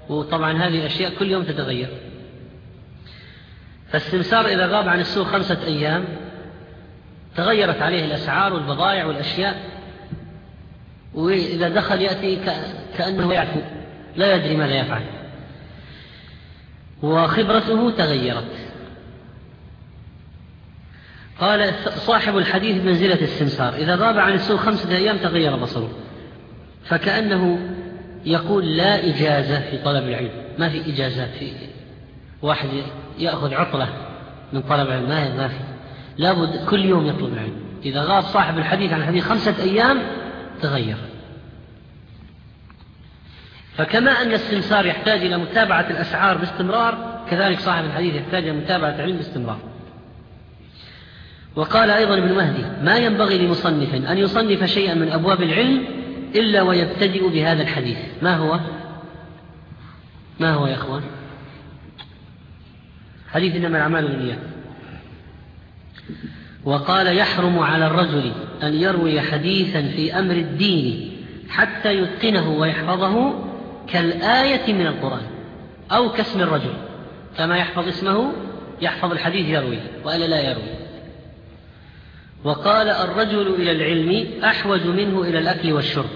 وطبعا 0.09 0.53
هذه 0.53 0.79
الأشياء 0.79 1.13
كل 1.19 1.31
يوم 1.31 1.43
تتغير. 1.43 1.89
فالسمسار 3.99 4.47
إذا 4.47 4.67
غاب 4.67 4.89
عن 4.89 5.01
السوق 5.01 5.27
خمسة 5.27 5.65
أيام 5.67 6.05
تغيرت 7.37 7.83
عليه 7.83 8.05
الأسعار 8.05 8.53
والبضائع 8.53 9.07
والأشياء 9.07 9.57
وإذا 11.15 11.69
دخل 11.69 12.03
يأتي 12.03 12.39
كأنه 12.99 13.33
يعفو 13.33 13.61
لا 14.17 14.35
يدري 14.35 14.57
ماذا 14.57 14.75
يفعل. 14.75 15.03
وخبرته 17.03 17.91
تغيرت. 17.91 18.53
قال 21.41 21.75
صاحب 21.89 22.37
الحديث 22.37 22.85
منزلة 22.85 23.23
السمسار 23.23 23.75
إذا 23.75 23.97
غاب 23.97 24.19
عن 24.19 24.33
السوق 24.33 24.61
خمسة 24.61 24.97
أيام 24.97 25.17
تغير 25.17 25.57
بصره. 25.57 25.91
فكأنه 26.85 27.59
يقول 28.25 28.77
لا 28.77 29.09
إجازة 29.09 29.71
في 29.71 29.79
طلب 29.79 30.09
العلم. 30.09 30.31
ما 30.59 30.69
في 30.69 30.93
إجازات 30.93 31.31
في 31.31 31.53
واحد 32.43 32.69
يأخذ 33.19 33.55
عطلة 33.55 33.89
من 34.53 34.63
طلب 34.63 34.89
العلم 34.89 35.37
ما 35.37 35.49
في. 35.49 35.61
لابد 36.19 36.65
كل 36.69 36.85
يوم 36.85 37.07
يطلب 37.07 37.33
العلم. 37.33 37.61
إذا 37.85 38.03
غاب 38.03 38.23
صاحب 38.23 38.59
الحديث 38.59 38.93
عن 38.93 39.01
الحديث 39.01 39.25
خمسة 39.25 39.63
أيام 39.63 40.03
تغير. 40.63 40.97
فكما 43.77 44.11
أن 44.11 44.33
السمسار 44.33 44.87
يحتاج 44.87 45.21
إلى 45.21 45.37
متابعة 45.37 45.91
الأسعار 45.91 46.37
باستمرار 46.37 47.23
كذلك 47.31 47.61
صاحب 47.61 47.85
الحديث 47.85 48.15
يحتاج 48.15 48.43
إلى 48.43 48.53
متابعة 48.53 48.95
العلم 48.95 49.17
باستمرار. 49.17 49.59
وقال 51.57 51.91
أيضا 51.91 52.19
ابن 52.19 52.33
مهدي 52.33 52.65
ما 52.83 52.97
ينبغي 52.97 53.39
لمصنف 53.39 53.95
أن 53.95 54.19
يصنف 54.19 54.65
شيئا 54.65 54.95
من 54.95 55.13
أبواب 55.13 55.43
العلم 55.43 55.85
إلا 56.35 56.63
ويبتدئ 56.63 57.29
بهذا 57.29 57.63
الحديث. 57.63 57.99
ما 58.23 58.37
هو؟ 58.37 58.61
ما 60.41 60.55
هو 60.55 60.67
يا 60.67 60.75
أخوان؟ 60.75 61.03
حديث 63.33 63.57
إنما 63.57 63.77
الأعمال 63.77 64.09
بالنيات. 64.09 64.39
وقال 66.65 67.17
يحرم 67.17 67.59
على 67.59 67.87
الرجل 67.87 68.33
أن 68.63 68.75
يروي 68.75 69.21
حديثا 69.21 69.83
في 69.83 70.19
أمر 70.19 70.35
الدين 70.35 71.17
حتى 71.49 71.95
يتقنه 71.95 72.51
ويحفظه 72.51 73.45
كالآية 73.89 74.73
من 74.73 74.87
القرآن 74.87 75.27
أو 75.93 76.13
كاسم 76.13 76.41
الرجل. 76.41 76.73
كما 77.39 77.57
يحفظ 77.57 77.89
اسمه 77.89 78.33
يحفظ 78.81 79.13
الحديث 79.13 79.49
يروي 79.49 79.79
وإلا 80.05 80.25
لا 80.25 80.51
يروي 80.51 80.77
وقال 82.45 82.89
الرجل 82.89 83.55
إلى 83.55 83.73
العلم 83.73 84.43
أحوج 84.45 84.87
منه 84.87 85.23
إلى 85.23 85.39
الأكل 85.39 85.73
والشرب. 85.73 86.11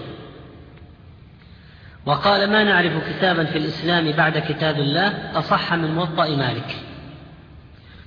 وقال 2.07 2.51
ما 2.51 2.65
نعرف 2.65 2.93
كتابا 3.09 3.45
في 3.45 3.59
الإسلام 3.59 4.13
بعد 4.13 4.39
كتاب 4.39 4.79
الله 4.79 5.39
أصح 5.39 5.75
من 5.75 5.95
موطأ 5.95 6.29
مالك. 6.29 6.77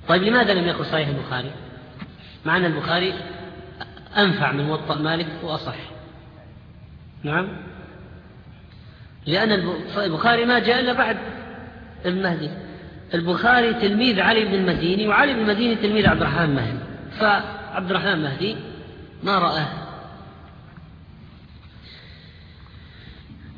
طيب 0.08 0.22
لماذا 0.22 0.54
لم 0.54 0.68
يقل 0.68 0.86
صحيح 0.86 1.08
البخاري؟ 1.08 1.50
مع 2.44 2.56
أن 2.56 2.64
البخاري 2.64 3.14
أنفع 4.16 4.52
من 4.52 4.64
موطأ 4.64 4.94
مالك 4.94 5.26
وأصح. 5.42 5.76
نعم؟ 7.22 7.48
لأن 9.26 9.52
البخاري 9.96 10.44
ما 10.44 10.58
جاء 10.58 10.80
إلا 10.80 10.92
بعد 10.92 11.16
المهدي. 12.06 12.50
البخاري 13.14 13.74
تلميذ 13.74 14.20
علي 14.20 14.44
بن 14.44 14.54
المديني 14.54 15.08
وعلي 15.08 15.34
بن 15.34 15.40
المديني 15.40 15.74
تلميذ 15.74 16.06
عبد 16.06 16.20
الرحمن 16.20 16.44
المهدي 16.44 16.78
فعبد 17.20 17.90
الرحمن 17.90 18.12
المهدي 18.12 18.56
ما 19.22 19.38
رآه 19.38 19.68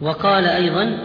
وقال 0.01 0.45
أيضا 0.45 0.99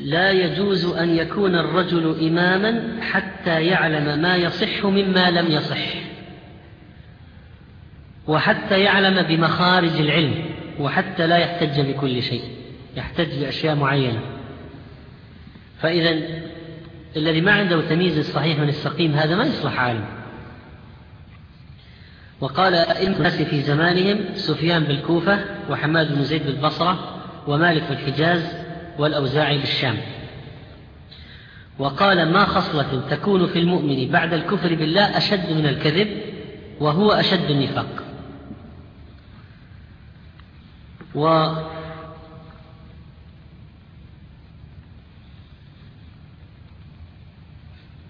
لا 0.00 0.30
يجوز 0.30 0.84
أن 0.84 1.16
يكون 1.16 1.54
الرجل 1.54 2.26
إماما 2.26 3.02
حتى 3.02 3.64
يعلم 3.64 4.22
ما 4.22 4.36
يصح 4.36 4.84
مما 4.84 5.30
لم 5.30 5.52
يصح 5.52 5.94
وحتى 8.26 8.80
يعلم 8.80 9.22
بمخارج 9.22 10.00
العلم 10.00 10.44
وحتى 10.80 11.26
لا 11.26 11.36
يحتج 11.36 11.80
بكل 11.80 12.22
شيء 12.22 12.42
يحتج 12.96 13.38
بأشياء 13.38 13.74
معينة. 13.74 14.20
فإذا 15.80 16.18
الذي 17.16 17.40
ما 17.40 17.52
عنده 17.52 17.80
تمييز 17.80 18.18
الصحيح 18.18 18.58
من 18.58 18.68
السقيم 18.68 19.14
هذا 19.14 19.36
ما 19.36 19.44
يصلح 19.44 19.80
عالم. 19.80 20.04
وقال 22.40 22.74
أئمة 22.74 23.16
الناس 23.16 23.42
في 23.42 23.62
زمانهم 23.62 24.20
سفيان 24.34 24.84
بالكوفة 24.84 25.44
وحماد 25.70 26.14
بن 26.14 26.24
زيد 26.24 26.46
بالبصرة 26.46 27.20
ومالك 27.46 27.82
بالحجاز 27.88 28.63
والأوزاعي 28.98 29.58
بالشام. 29.58 29.96
وقال 31.78 32.32
ما 32.32 32.44
خصلة 32.44 33.02
تكون 33.10 33.46
في 33.46 33.58
المؤمن 33.58 34.08
بعد 34.08 34.32
الكفر 34.32 34.74
بالله 34.74 35.16
أشد 35.16 35.50
من 35.50 35.66
الكذب 35.66 36.08
وهو 36.80 37.12
أشد 37.12 37.50
النفاق. 37.50 38.04
و 41.14 41.52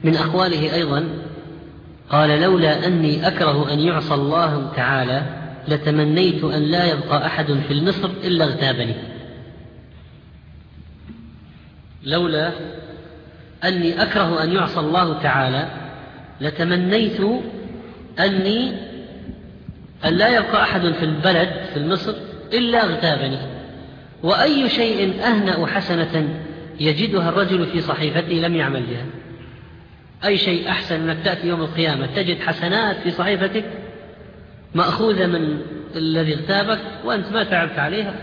من 0.04 0.16
أقواله 0.16 0.74
أيضا 0.74 1.08
قال 2.10 2.40
لولا 2.40 2.86
أني 2.86 3.28
أكره 3.28 3.72
أن 3.72 3.80
يعصى 3.80 4.14
الله 4.14 4.72
تعالى 4.76 5.22
لتمنيت 5.68 6.44
أن 6.44 6.62
لا 6.62 6.84
يبقى 6.84 7.26
أحد 7.26 7.46
في 7.46 7.72
المصر 7.72 8.10
إلا 8.24 8.44
اغتابني. 8.44 9.13
لولا 12.04 12.52
أني 13.64 14.02
أكره 14.02 14.42
أن 14.42 14.52
يعصى 14.52 14.80
الله 14.80 15.22
تعالى 15.22 15.68
لتمنيت 16.40 17.20
أني 18.20 18.72
أن 20.04 20.14
لا 20.14 20.28
يبقى 20.28 20.62
أحد 20.62 20.80
في 20.80 21.04
البلد 21.04 21.50
في 21.74 21.86
مصر 21.86 22.14
إلا 22.52 22.84
اغتابني 22.84 23.38
وأي 24.22 24.68
شيء 24.68 25.22
أهنأ 25.24 25.66
حسنة 25.66 26.28
يجدها 26.80 27.28
الرجل 27.28 27.66
في 27.66 27.80
صحيفته 27.80 28.32
لم 28.32 28.56
يعمل 28.56 28.82
بها. 28.82 29.06
أي 30.24 30.38
شيء 30.38 30.68
أحسن 30.68 31.08
أنك 31.08 31.24
تأتي 31.24 31.48
يوم 31.48 31.60
القيامة 31.60 32.06
تجد 32.06 32.40
حسنات 32.40 32.96
في 32.96 33.10
صحيفتك 33.10 33.64
مأخوذة 34.74 35.26
من 35.26 35.60
الذي 35.96 36.34
اغتابك 36.34 36.80
وأنت 37.04 37.32
ما 37.32 37.44
تعبت 37.44 37.78
عليها 37.78 38.14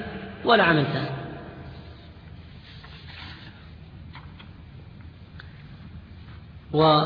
ولا 0.45 0.63
عملتها. 0.63 1.20
و 6.73 7.05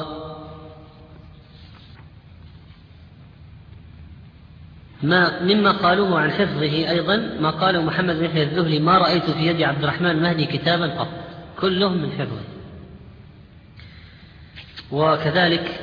ما 5.04 5.44
مما 5.44 5.72
قالوه 5.72 6.20
عن 6.20 6.32
حفظه 6.32 6.90
أيضا 6.90 7.16
ما 7.40 7.50
قاله 7.50 7.82
محمد 7.82 8.16
بن 8.16 8.26
يحيى 8.26 8.44
الذهلي 8.44 8.80
ما 8.80 8.98
رأيت 8.98 9.30
في 9.30 9.48
يد 9.48 9.62
عبد 9.62 9.84
الرحمن 9.84 10.10
المهدي 10.10 10.46
كتابا 10.46 10.88
قط 10.88 11.08
كلهم 11.60 12.02
من 12.02 12.12
حفظه. 12.12 12.42
وكذلك 14.92 15.80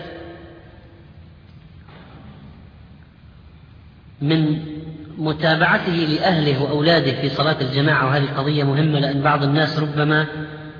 من 4.20 4.58
متابعته 5.18 5.92
لأهله 5.92 6.62
وأولاده 6.62 7.20
في 7.20 7.28
صلاة 7.28 7.60
الجماعة 7.60 8.06
وهذه 8.06 8.26
قضية 8.36 8.64
مهمة 8.64 8.98
لأن 8.98 9.22
بعض 9.22 9.42
الناس 9.42 9.78
ربما 9.78 10.26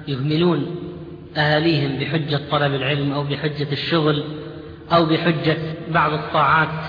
يهملون 0.09 0.82
أهاليهم 1.37 1.99
بحجة 1.99 2.41
طلب 2.51 2.75
العلم 2.75 3.13
أو 3.13 3.25
بحجة 3.25 3.73
الشغل 3.73 4.25
أو 4.93 5.07
بحجة 5.07 5.57
بعض 5.89 6.13
الطاعات. 6.13 6.85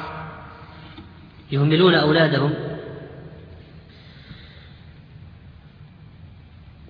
يهملون 1.51 1.95
أولادهم. 1.95 2.53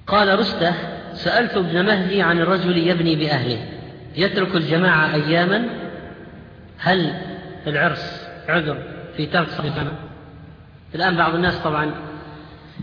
قال 0.08 0.40
رستة 0.40 0.74
سألت 1.14 1.58
ابن 1.58 1.86
مهدي 1.86 2.22
عن 2.22 2.40
الرجل 2.40 2.78
يبني 2.78 3.16
بأهله. 3.16 3.66
يترك 4.16 4.56
الجماعة 4.56 5.14
أياما؟ 5.14 5.66
هل 6.78 7.14
العرس 7.68 8.28
عذر 8.48 8.78
في 9.18 9.26
ترك 9.26 9.50
صلاة؟ 9.50 9.92
الآن 10.96 11.16
بعض 11.18 11.36
الناس 11.36 11.58
طبعا 11.58 11.92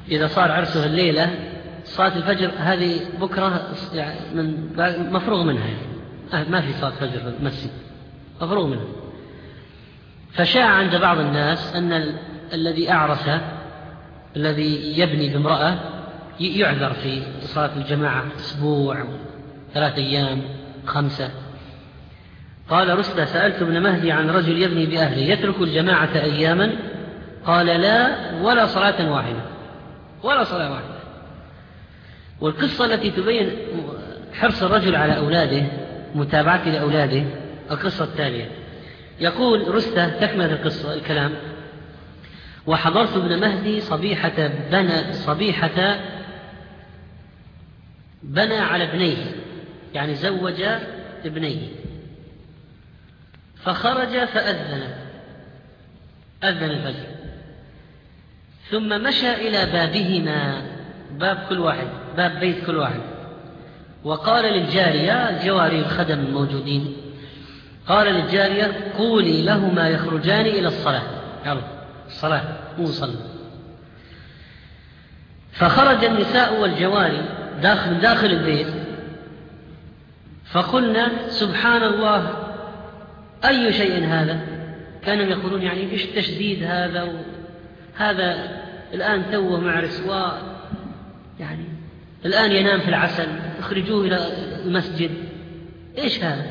إذا 0.08 0.26
صار 0.26 0.52
عرسه 0.52 0.86
الليلة 0.86 1.49
صلاة 1.84 2.16
الفجر 2.16 2.50
هذه 2.58 3.00
بكرة 3.20 3.68
يعني 3.92 4.18
من 4.34 5.12
مفروغ 5.12 5.42
منها 5.42 5.66
يعني. 5.66 6.50
ما 6.50 6.60
في 6.60 6.72
صلاة 6.72 6.90
فجر 6.90 7.20
في 7.20 7.32
المسجد. 7.40 7.70
مفروغ 8.42 8.66
منها. 8.66 8.84
فشاع 10.32 10.66
عند 10.66 10.96
بعض 10.96 11.18
الناس 11.18 11.76
أن 11.76 11.92
ال... 11.92 12.16
الذي 12.52 12.92
أعرس 12.92 13.30
الذي 14.36 14.98
يبني 14.98 15.28
بامرأة 15.28 15.78
يعذر 16.40 16.92
في 16.92 17.22
صلاة 17.40 17.70
الجماعة 17.76 18.24
أسبوع 18.36 19.04
ثلاثة 19.74 19.96
أيام 19.96 20.42
خمسة. 20.86 21.30
قال 22.70 22.98
رسل 22.98 23.28
سألت 23.28 23.62
ابن 23.62 23.82
مهدي 23.82 24.12
عن 24.12 24.30
رجل 24.30 24.62
يبني 24.62 24.86
بأهله 24.86 25.22
يترك 25.22 25.60
الجماعة 25.60 26.14
أياما؟ 26.14 26.72
قال 27.46 27.66
لا 27.66 28.16
ولا 28.42 28.66
صلاة 28.66 29.12
واحدة. 29.12 29.40
ولا 30.22 30.44
صلاة 30.44 30.70
واحدة. 30.70 30.99
والقصة 32.40 32.84
التي 32.84 33.10
تبين 33.10 33.50
حرص 34.32 34.62
الرجل 34.62 34.96
على 34.96 35.16
أولاده 35.16 35.66
متابعته 36.14 36.70
لأولاده 36.70 37.24
القصة 37.70 38.04
التالية 38.04 38.50
يقول 39.20 39.74
رستة 39.74 40.08
تكمل 40.08 40.52
القصة 40.52 40.94
الكلام. 40.94 41.32
وحضرت 42.66 43.16
ابن 43.16 43.40
مهدي 43.40 43.80
صبيحة 43.80 44.50
بنى 44.70 45.12
صبيحة 45.12 46.00
بنى 48.22 48.56
على 48.56 48.84
ابنيه 48.84 49.16
يعني 49.94 50.14
زوج 50.14 50.62
ابنيه. 51.24 51.68
فخرج 53.56 54.24
فأذن 54.24 54.82
أذن 56.44 56.70
الفجر. 56.70 57.06
ثم 58.70 59.02
مشى 59.02 59.32
إلى 59.32 59.72
بابهما. 59.72 60.62
باب 61.18 61.46
كل 61.48 61.58
واحد 61.58 61.86
باب 62.16 62.40
بيت 62.40 62.66
كل 62.66 62.76
واحد. 62.76 63.00
وقال 64.04 64.44
للجارية 64.44 65.30
الجواري 65.30 65.78
الخدم 65.78 66.18
الموجودين 66.18 66.96
قال 67.86 68.06
للجارية 68.06 68.92
قولي 68.98 69.42
لهما 69.42 69.88
يخرجان 69.88 70.46
إلى 70.46 70.68
الصلاة. 70.68 71.02
يلا 71.46 71.62
الصلاة 72.06 72.42
مو 72.78 72.86
صلى 72.86 73.14
فخرج 75.52 76.04
النساء 76.04 76.60
والجواري 76.60 77.22
داخل 77.62 78.00
داخل 78.00 78.26
البيت. 78.26 78.66
فقلنا 80.52 81.08
سبحان 81.28 81.82
الله 81.82 82.36
أي 83.44 83.72
شيء 83.72 84.04
هذا؟ 84.06 84.40
كانوا 85.02 85.24
يقولون 85.24 85.62
يعني 85.62 85.90
إيش 85.92 86.04
التشديد 86.04 86.62
هذا؟ 86.62 87.08
هذا 87.96 88.48
الآن 88.94 89.30
توه 89.32 89.60
مع 89.60 89.80
رسواء 89.80 90.49
يعني 91.40 91.64
الآن 92.24 92.52
ينام 92.52 92.80
في 92.80 92.88
العسل 92.88 93.28
اخرجوه 93.58 94.06
إلى 94.06 94.18
المسجد. 94.64 95.10
إيش 95.98 96.24
هذا؟ 96.24 96.46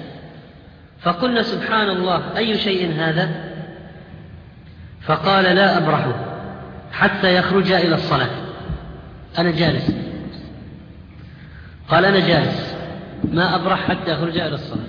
فقلنا 1.01 1.41
سبحان 1.43 1.89
الله 1.89 2.37
أي 2.37 2.57
شيء 2.57 2.93
هذا؟ 2.93 3.29
فقال 5.01 5.43
لا 5.43 5.77
أبرح 5.77 6.07
حتى 6.91 7.35
يخرج 7.35 7.71
إلى 7.71 7.95
الصلاة. 7.95 8.29
أنا 9.37 9.51
جالس. 9.51 9.91
قال 11.89 12.05
أنا 12.05 12.27
جالس. 12.27 12.75
ما 13.23 13.55
أبرح 13.55 13.87
حتى 13.87 14.11
يخرج 14.11 14.37
إلى 14.37 14.55
الصلاة. 14.55 14.87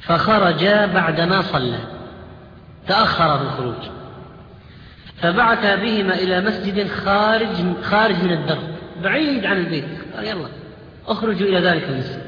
فخرج 0.00 0.64
بعدما 0.66 1.42
صلى. 1.42 1.78
تأخر 2.88 3.38
في 3.38 3.44
الخروج 3.44 3.99
فبعث 5.22 5.80
بهما 5.80 6.14
إلى 6.14 6.40
مسجد 6.40 6.88
خارج 6.88 7.82
خارج 7.82 8.24
من 8.24 8.32
الدرب 8.32 8.68
بعيد 9.02 9.46
عن 9.46 9.56
البيت. 9.56 9.84
قال 10.16 10.26
يلا 10.26 10.48
اخرجوا 11.08 11.48
إلى 11.48 11.60
ذلك 11.60 11.82
المسجد. 11.88 12.22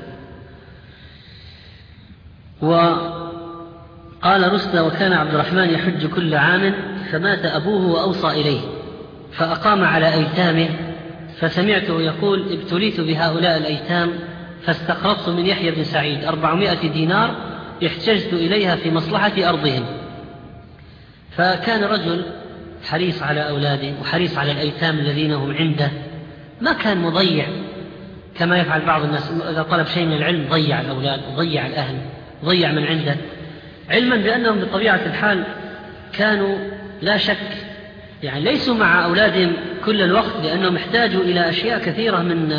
وقال 2.62 4.52
رسل 4.52 4.80
وكان 4.80 5.12
عبد 5.12 5.34
الرحمن 5.34 5.70
يحج 5.70 6.06
كل 6.06 6.34
عام 6.34 6.74
فمات 7.12 7.44
أبوه 7.44 7.86
وأوصى 7.86 8.26
إليه 8.26 8.60
فأقام 9.32 9.84
على 9.84 10.14
أيتامه 10.14 10.68
فسمعته 11.38 12.00
يقول 12.00 12.52
ابتليت 12.52 13.00
بهؤلاء 13.00 13.56
الأيتام 13.56 14.12
فاستقرضت 14.64 15.28
من 15.28 15.46
يحيى 15.46 15.70
بن 15.70 15.84
سعيد 15.84 16.24
أربعمائة 16.24 16.88
دينار 16.88 17.36
احتجت 17.86 18.32
إليها 18.32 18.76
في 18.76 18.90
مصلحة 18.90 19.48
أرضهم. 19.48 19.84
فكان 21.36 21.84
رجل 21.84 22.24
حريص 22.84 23.22
على 23.22 23.48
أولاده 23.48 23.92
وحريص 24.00 24.38
على 24.38 24.52
الأيتام 24.52 24.98
الذين 24.98 25.32
هم 25.32 25.56
عنده. 25.56 25.90
ما 26.60 26.72
كان 26.72 26.98
مضيع 26.98 27.46
كما 28.38 28.58
يفعل 28.58 28.80
بعض 28.80 29.04
الناس. 29.04 29.30
إذا 29.50 29.62
طلب 29.62 29.86
شيء 29.86 30.06
من 30.06 30.12
العلم 30.12 30.46
ضيع 30.50 30.80
الأولاد 30.80 31.20
وضيع 31.32 31.66
الأهل 31.66 31.96
ضيع 32.44 32.72
من 32.72 32.86
عنده. 32.86 33.16
علما 33.90 34.16
بأنهم 34.16 34.60
بطبيعة 34.60 35.00
الحال 35.06 35.44
كانوا 36.12 36.58
لا 37.02 37.16
شك 37.16 37.36
يعني 38.22 38.44
ليسوا 38.44 38.74
مع 38.74 39.04
أولادهم 39.04 39.52
كل 39.84 40.02
الوقت 40.02 40.32
لأنهم 40.42 40.76
احتاجوا 40.76 41.22
إلى 41.22 41.48
أشياء 41.48 41.78
كثيرة 41.78 42.18
من 42.18 42.58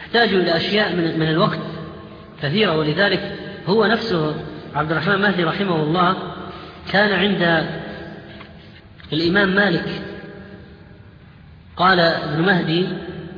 احتاجوا 0.00 0.40
إلى 0.40 0.56
أشياء 0.56 0.92
من, 0.92 1.18
من 1.18 1.28
الوقت 1.28 1.58
كثيرة. 2.42 2.76
ولذلك 2.76 3.32
هو 3.66 3.86
نفسه 3.86 4.34
عبد 4.74 4.90
الرحمن 4.90 5.18
مهدي 5.18 5.44
رحمه 5.44 5.76
الله 5.76 6.16
كان 6.92 7.12
عند 7.12 7.66
الإمام 9.12 9.54
مالك. 9.54 10.02
قال 11.76 12.00
ابن 12.00 12.42
مهدي 12.42 12.86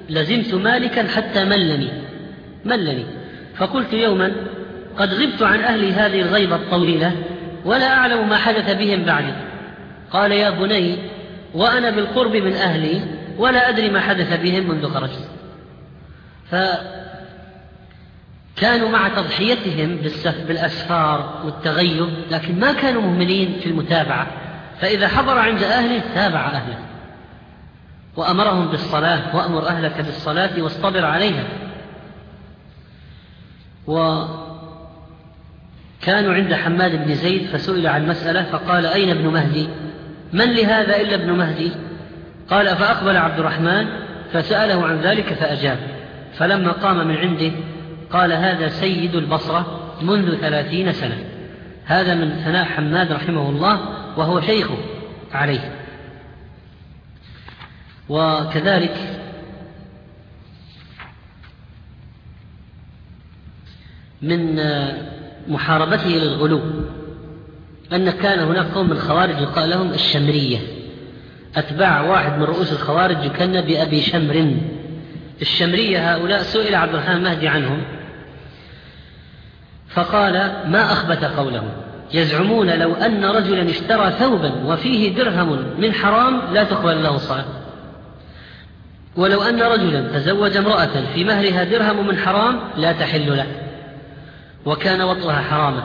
لزمت 0.08 0.54
مالكا 0.54 1.08
حتى 1.08 1.44
ملني 1.44 1.90
ملني. 2.64 3.04
فقلت 3.56 3.92
يوما 3.92 4.32
قد 4.96 5.14
غبت 5.14 5.42
عن 5.42 5.60
أهلي 5.60 5.92
هذه 5.92 6.22
الغيبة 6.22 6.56
الطويلة 6.56 7.12
ولا 7.64 7.92
أعلم 7.92 8.28
ما 8.28 8.36
حدث 8.36 8.70
بهم 8.70 9.04
بعدي. 9.04 9.32
قال 10.10 10.32
يا 10.32 10.50
بني 10.50 10.98
وأنا 11.54 11.90
بالقرب 11.90 12.36
من 12.36 12.52
أهلي 12.52 13.00
ولا 13.38 13.68
أدري 13.68 13.90
ما 13.90 14.00
حدث 14.00 14.40
بهم 14.40 14.68
منذ 14.68 14.88
خرجت. 14.88 15.28
فكانوا 18.56 18.88
مع 18.88 19.08
تضحيتهم 19.08 19.98
بالأسفار 20.48 21.42
والتغيب 21.44 22.08
لكن 22.30 22.60
ما 22.60 22.72
كانوا 22.72 23.02
مهملين 23.02 23.60
في 23.60 23.66
المتابعة. 23.66 24.45
فإذا 24.80 25.08
حضر 25.08 25.38
عند 25.38 25.62
أهله 25.62 26.02
تابع 26.14 26.46
أهله. 26.46 26.78
وأمرهم 28.16 28.68
بالصلاة 28.68 29.36
وأمر 29.36 29.68
أهلك 29.68 30.00
بالصلاة 30.00 30.62
واصطبر 30.62 31.04
عليها. 31.04 31.44
وكانوا 33.86 34.34
عند 36.34 36.54
حماد 36.54 37.04
بن 37.04 37.14
زيد 37.14 37.46
فسئل 37.46 37.86
عن 37.86 38.08
مسألة 38.08 38.42
فقال 38.42 38.86
أين 38.86 39.10
ابن 39.10 39.26
مهدي؟ 39.26 39.68
من 40.32 40.44
لهذا 40.44 40.96
إلا 41.00 41.14
ابن 41.14 41.32
مهدي؟ 41.32 41.72
قال 42.50 42.76
فأقبل 42.76 43.16
عبد 43.16 43.38
الرحمن 43.38 43.86
فسأله 44.32 44.86
عن 44.86 45.00
ذلك 45.00 45.32
فأجاب. 45.32 45.78
فلما 46.38 46.72
قام 46.72 47.08
من 47.08 47.16
عنده 47.16 47.52
قال 48.10 48.32
هذا 48.32 48.68
سيد 48.68 49.14
البصرة 49.14 49.80
منذ 50.02 50.36
ثلاثين 50.36 50.92
سنة. 50.92 51.18
هذا 51.84 52.14
من 52.14 52.30
ثناء 52.44 52.64
حماد 52.64 53.12
رحمه 53.12 53.50
الله 53.50 54.05
وهو 54.16 54.40
شيخه 54.40 54.76
عليه. 55.32 55.76
وكذلك 58.08 59.22
من 64.22 64.60
محاربته 65.48 66.08
للغلو 66.08 66.60
أن 67.92 68.10
كان 68.10 68.38
هناك 68.38 68.66
قوم 68.66 68.86
من 68.86 68.92
الخوارج 68.92 69.40
يقال 69.40 69.70
لهم 69.70 69.90
الشمرية. 69.90 70.58
أتباع 71.56 72.00
واحد 72.00 72.38
من 72.38 72.42
رؤوس 72.42 72.72
الخوارج 72.72 73.24
يكن 73.24 73.60
بأبي 73.60 74.02
شمر. 74.02 74.56
الشمرية 75.42 76.14
هؤلاء 76.14 76.42
سئل 76.42 76.74
عبد 76.74 76.94
الرحمن 76.94 77.16
المهدي 77.16 77.48
عنهم 77.48 77.82
فقال 79.88 80.32
ما 80.66 80.92
أخبث 80.92 81.24
قولهم 81.24 81.70
يزعمون 82.14 82.70
لو 82.70 82.94
أن 82.94 83.24
رجلا 83.24 83.70
اشترى 83.70 84.10
ثوبا 84.10 84.52
وفيه 84.66 85.14
درهم 85.14 85.64
من 85.78 85.92
حرام 85.92 86.40
لا 86.52 86.64
تقبل 86.64 87.02
له 87.02 87.14
الصلاة. 87.14 87.44
ولو 89.16 89.42
أن 89.42 89.62
رجلا 89.62 90.00
تزوج 90.00 90.56
امرأة 90.56 91.12
في 91.14 91.24
مهرها 91.24 91.64
درهم 91.64 92.06
من 92.06 92.18
حرام 92.18 92.60
لا 92.76 92.92
تحل 92.92 93.36
له 93.36 93.46
وكان 94.66 95.02
وطئها 95.02 95.40
حراما. 95.40 95.82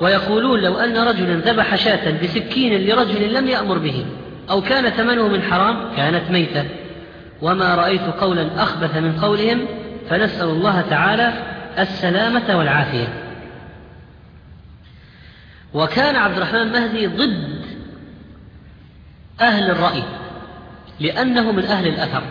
ويقولون 0.00 0.60
لو 0.60 0.74
أن 0.74 0.96
رجلا 0.96 1.34
ذبح 1.34 1.74
شاة 1.74 2.10
بسكين 2.22 2.86
لرجل 2.86 3.34
لم 3.34 3.48
يأمر 3.48 3.78
به 3.78 4.06
أو 4.50 4.60
كان 4.60 4.90
ثمنه 4.90 5.28
من 5.28 5.42
حرام 5.42 5.76
كانت 5.96 6.30
ميتة. 6.30 6.64
وما 7.42 7.74
رأيت 7.74 8.02
قولا 8.20 8.62
أخبث 8.62 8.96
من 8.96 9.12
قولهم 9.22 9.66
فنسأل 10.10 10.48
الله 10.48 10.80
تعالى 10.90 11.32
السلامة 11.78 12.58
والعافية. 12.58 13.23
وكان 15.74 16.16
عبد 16.16 16.36
الرحمن 16.36 16.72
مهدي 16.72 17.06
ضد 17.06 17.64
أهل 19.40 19.70
الرأي 19.70 20.02
لأنه 21.00 21.52
من 21.52 21.64
أهل 21.64 21.88
الأثر. 21.88 22.22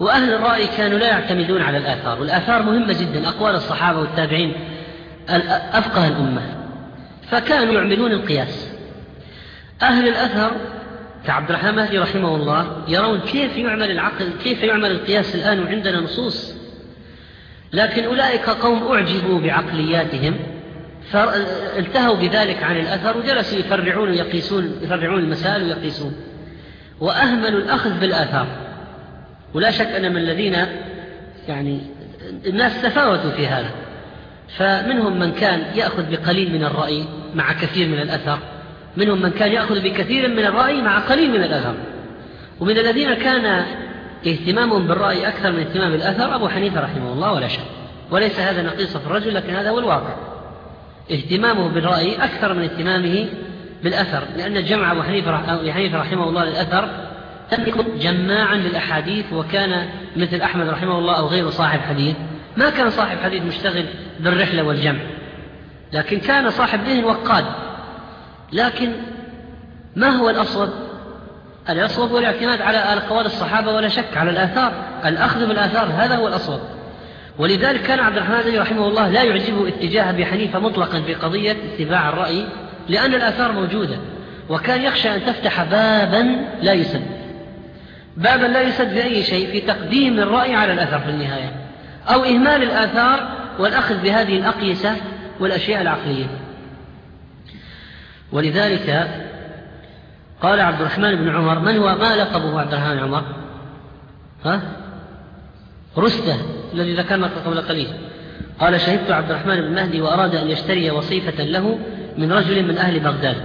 وأهل 0.00 0.34
الرأي 0.34 0.66
كانوا 0.66 0.98
لا 0.98 1.08
يعتمدون 1.08 1.62
على 1.62 1.78
الآثار 1.78 2.20
والآثار 2.20 2.62
مهمة 2.62 2.92
جدا 2.92 3.28
أقوال 3.28 3.54
الصحابة 3.54 3.98
والتابعين 3.98 4.52
أفقه 5.72 6.08
الأمة. 6.08 6.42
فكانوا 7.30 7.74
يعملون 7.74 8.12
القياس. 8.12 8.68
أهل 9.82 10.08
الأثر 10.08 10.50
كعبد 11.26 11.50
الرحمن 11.50 11.74
مهدي 11.74 11.98
رحمه 11.98 12.36
الله 12.36 12.84
يرون 12.88 13.20
كيف 13.20 13.56
يعمل 13.56 13.90
العقل 13.90 14.32
كيف 14.44 14.62
يعمل 14.62 14.90
القياس 14.90 15.34
الآن 15.34 15.64
وعندنا 15.64 16.00
نصوص. 16.00 16.54
لكن 17.72 18.04
أولئك 18.04 18.50
قوم 18.50 18.92
أعجبوا 18.92 19.40
بعقلياتهم 19.40 20.53
فالتهوا 21.10 22.16
بذلك 22.16 22.62
عن 22.62 22.76
الأثر 22.76 23.18
وجلسوا 23.18 23.58
يفرعون 23.58 24.08
ويقيسون 24.08 24.78
يفرعون 24.82 25.18
المسائل 25.18 25.62
ويقيسون. 25.62 26.16
وأهملوا 27.00 27.60
الأخذ 27.60 28.00
بالآثار. 28.00 28.46
ولا 29.54 29.70
شك 29.70 29.86
أن 29.86 30.12
من 30.12 30.16
الذين 30.16 30.56
يعني 31.48 31.80
الناس 32.46 32.82
تفاوتوا 32.82 33.30
في 33.30 33.46
هذا. 33.46 33.70
فمنهم 34.56 35.18
من 35.18 35.32
كان 35.32 35.62
يأخذ 35.74 36.10
بقليل 36.10 36.52
من 36.52 36.64
الرأي 36.64 37.04
مع 37.34 37.52
كثير 37.52 37.88
من 37.88 37.98
الأثر. 37.98 38.38
منهم 38.96 39.22
من 39.22 39.30
كان 39.30 39.52
يأخذ 39.52 39.80
بكثير 39.80 40.28
من 40.28 40.44
الرأي 40.44 40.82
مع 40.82 40.98
قليل 40.98 41.30
من 41.30 41.44
الأثر. 41.44 41.74
ومن 42.60 42.78
الذين 42.78 43.14
كان 43.14 43.64
اهتمامهم 44.26 44.86
بالرأي 44.86 45.28
أكثر 45.28 45.52
من 45.52 45.58
اهتمام 45.58 45.92
بالأثر 45.92 46.34
أبو 46.34 46.48
حنيفة 46.48 46.80
رحمه 46.80 47.12
الله 47.12 47.32
ولا 47.32 47.48
شك. 47.48 47.64
وليس 48.10 48.40
هذا 48.40 48.62
نقيصة 48.62 48.98
في 48.98 49.06
الرجل 49.06 49.34
لكن 49.34 49.54
هذا 49.54 49.70
هو 49.70 49.78
الواقع. 49.78 50.33
اهتمامه 51.10 51.68
بالرأي 51.68 52.24
أكثر 52.24 52.54
من 52.54 52.62
اهتمامه 52.62 53.28
بالأثر 53.82 54.22
لأن 54.36 54.64
جمع 54.64 54.92
أبو 54.92 55.02
حنيفة, 55.02 55.98
رحمه 56.00 56.28
الله 56.28 56.44
للأثر 56.44 56.88
يكن 57.52 57.98
جماعا 57.98 58.54
للأحاديث 58.54 59.32
وكان 59.32 59.88
مثل 60.16 60.40
أحمد 60.40 60.68
رحمه 60.68 60.98
الله 60.98 61.18
أو 61.18 61.26
غيره 61.26 61.50
صاحب 61.50 61.80
حديث. 61.80 62.16
ما 62.56 62.70
كان 62.70 62.90
صاحب 62.90 63.18
حديث 63.18 63.42
مشتغل 63.42 63.84
بالرحلة 64.20 64.62
والجمع 64.62 65.00
لكن 65.92 66.20
كان 66.20 66.50
صاحب 66.50 66.80
ذهن 66.84 67.04
وقاد. 67.04 67.44
لكن 68.52 68.92
ما 69.96 70.08
هو 70.08 70.30
الأصوب 70.30 70.68
الأصوب 71.70 72.10
هو 72.10 72.18
الاعتماد 72.18 72.62
على 72.62 72.78
أقوال 72.78 73.26
الصحابة 73.26 73.72
ولا 73.72 73.88
شك 73.88 74.16
على 74.16 74.30
الآثار. 74.30 74.72
الأخذ 75.04 75.46
بالآثار 75.48 75.86
هذا 75.86 76.16
هو 76.16 76.28
الأصوب 76.28 76.60
ولذلك 77.38 77.82
كان 77.82 78.00
عبد 78.00 78.16
الرحمن 78.16 78.58
رحمه 78.58 78.88
الله 78.88 79.08
لا 79.08 79.22
يعجبه 79.22 79.68
اتجاه 79.68 80.10
أبي 80.10 80.26
حنيفة 80.26 80.58
مطلقا 80.58 81.00
في 81.00 81.14
قضية 81.14 81.56
اتباع 81.74 82.08
الرأي 82.08 82.46
لأن 82.88 83.14
الآثار 83.14 83.52
موجودة 83.52 83.96
وكان 84.48 84.82
يخشى 84.82 85.14
أن 85.14 85.26
تفتح 85.26 85.62
بابا 85.62 86.46
لا 86.62 86.72
يسد. 86.72 87.06
بابا 88.16 88.46
لا 88.46 88.62
يسد 88.62 88.94
بأي 88.94 89.22
شيء 89.22 89.50
في 89.50 89.60
تقديم 89.60 90.18
الرأي 90.18 90.54
على 90.54 90.72
الأثر 90.72 90.98
في 90.98 91.10
النهاية 91.10 91.52
أو 92.08 92.24
إهمال 92.24 92.62
الآثار 92.62 93.28
والأخذ 93.58 94.02
بهذه 94.02 94.36
الأقيسة 94.36 94.96
والأشياء 95.40 95.82
العقلية. 95.82 96.26
ولذلك 98.32 99.08
قال 100.42 100.60
عبد 100.60 100.80
الرحمن 100.80 101.14
بن 101.14 101.36
عمر 101.36 101.58
من 101.58 101.76
هو؟ 101.76 101.94
ما 101.94 102.16
لقبه 102.16 102.60
عبد 102.60 102.74
الرحمن 102.74 102.98
عمر؟ 102.98 103.24
ها؟ 104.44 104.60
رستة. 105.98 106.36
الذي 106.74 106.94
ذكرنا 106.94 107.30
قبل 107.46 107.60
قليل. 107.60 107.88
قال 108.60 108.80
شهدت 108.80 109.10
عبد 109.10 109.30
الرحمن 109.30 109.60
بن 109.60 109.74
مهدي 109.74 110.00
وأراد 110.00 110.34
أن 110.34 110.50
يشتري 110.50 110.90
وصيفة 110.90 111.44
له 111.44 111.78
من 112.18 112.32
رجل 112.32 112.62
من 112.62 112.78
أهل 112.78 113.00
بغداد. 113.00 113.36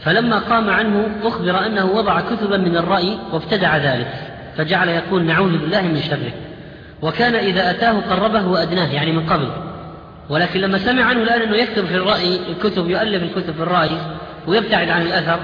فلما 0.00 0.38
قام 0.38 0.70
عنه 0.70 1.08
أخبر 1.24 1.66
أنه 1.66 1.84
وضع 1.84 2.20
كتبا 2.20 2.56
من 2.56 2.76
الرأي 2.76 3.18
وابتدع 3.32 3.76
ذلك 3.76 4.08
فجعل 4.56 4.88
يقول 4.88 5.24
نعوذ 5.24 5.58
بالله 5.58 5.82
من 5.82 6.02
شره. 6.02 6.32
وكان 7.02 7.34
إذا 7.34 7.70
أتاه 7.70 8.00
قربه 8.10 8.46
وأدناه 8.46 8.92
يعني 8.92 9.12
من 9.12 9.26
قبل. 9.26 9.48
ولكن 10.28 10.60
لما 10.60 10.78
سمع 10.78 11.04
عنه 11.04 11.22
الآن 11.22 11.42
أنه 11.42 11.56
يكتب 11.56 11.84
في 11.84 11.96
الرأي 11.96 12.38
الكتب 12.50 12.90
يؤلف 12.90 13.22
الكتب 13.22 13.54
في 13.54 13.62
الرأي 13.62 13.90
ويبتعد 14.46 14.88
عن 14.88 15.02
الأثر 15.02 15.38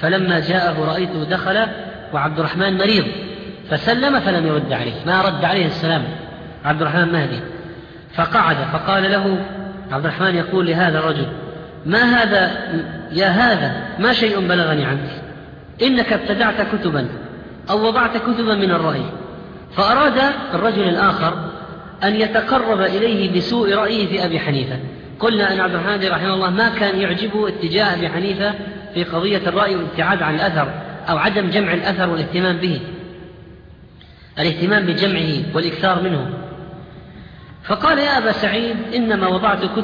فلما 0.00 0.40
جاءه 0.40 0.84
رأيته 0.84 1.24
دخل 1.24 1.66
وعبد 2.12 2.38
الرحمن 2.38 2.78
مريض 2.78 3.04
فسلم 3.70 4.20
فلم 4.20 4.46
يرد 4.46 4.72
عليه. 4.72 4.92
ما 5.06 5.22
رد 5.22 5.44
عليه 5.44 5.66
السلام؟ 5.66 6.04
عبد 6.64 6.82
الرحمن 6.82 7.12
مهدي. 7.12 7.40
فقعد 8.14 8.56
فقال 8.72 9.02
له 9.02 9.38
عبد 9.92 10.04
الرحمن 10.04 10.34
يقول 10.34 10.66
لهذا 10.66 10.98
الرجل 10.98 11.26
ما 11.86 12.02
هذا 12.02 12.50
يا 13.12 13.28
هذا 13.28 13.72
ما 13.98 14.12
شيء 14.12 14.40
بلغني 14.40 14.84
عنك؟ 14.84 15.22
إنك 15.82 16.12
ابتدعت 16.12 16.76
كتبا 16.76 17.08
أو 17.70 17.86
وضعت 17.86 18.16
كتبا 18.16 18.54
من 18.54 18.70
الرأي. 18.70 19.02
فأراد 19.76 20.22
الرجل 20.54 20.88
الآخر 20.88 21.50
أن 22.04 22.14
يتقرب 22.14 22.80
إليه 22.80 23.36
بسوء 23.36 23.74
رأيه 23.74 24.06
في 24.06 24.24
أبي 24.24 24.40
حنيفة. 24.40 24.78
قلنا 25.20 25.52
أن 25.52 25.60
عبد 25.60 25.74
الرحمن 25.74 26.08
رحمه 26.08 26.34
الله 26.34 26.50
ما 26.50 26.68
كان 26.68 27.00
يعجبه 27.00 27.48
اتجاه 27.48 27.94
أبي 27.94 28.08
حنيفة 28.08 28.54
في 28.94 29.04
قضية 29.04 29.48
الرأي 29.48 29.76
والابتعاد 29.76 30.22
عن 30.22 30.34
الأثر 30.34 30.68
أو 31.08 31.18
عدم 31.18 31.50
جمع 31.50 31.72
الأثر 31.72 32.10
والاهتمام 32.10 32.56
به. 32.56 32.80
الاهتمام 34.38 34.86
بجمعه 34.86 35.54
والإكثار 35.54 36.02
منه. 36.02 36.43
فقال 37.64 37.98
يا 37.98 38.18
أبا 38.18 38.32
سعيد 38.32 38.76
إنما 38.94 39.28
وضعت 39.28 39.64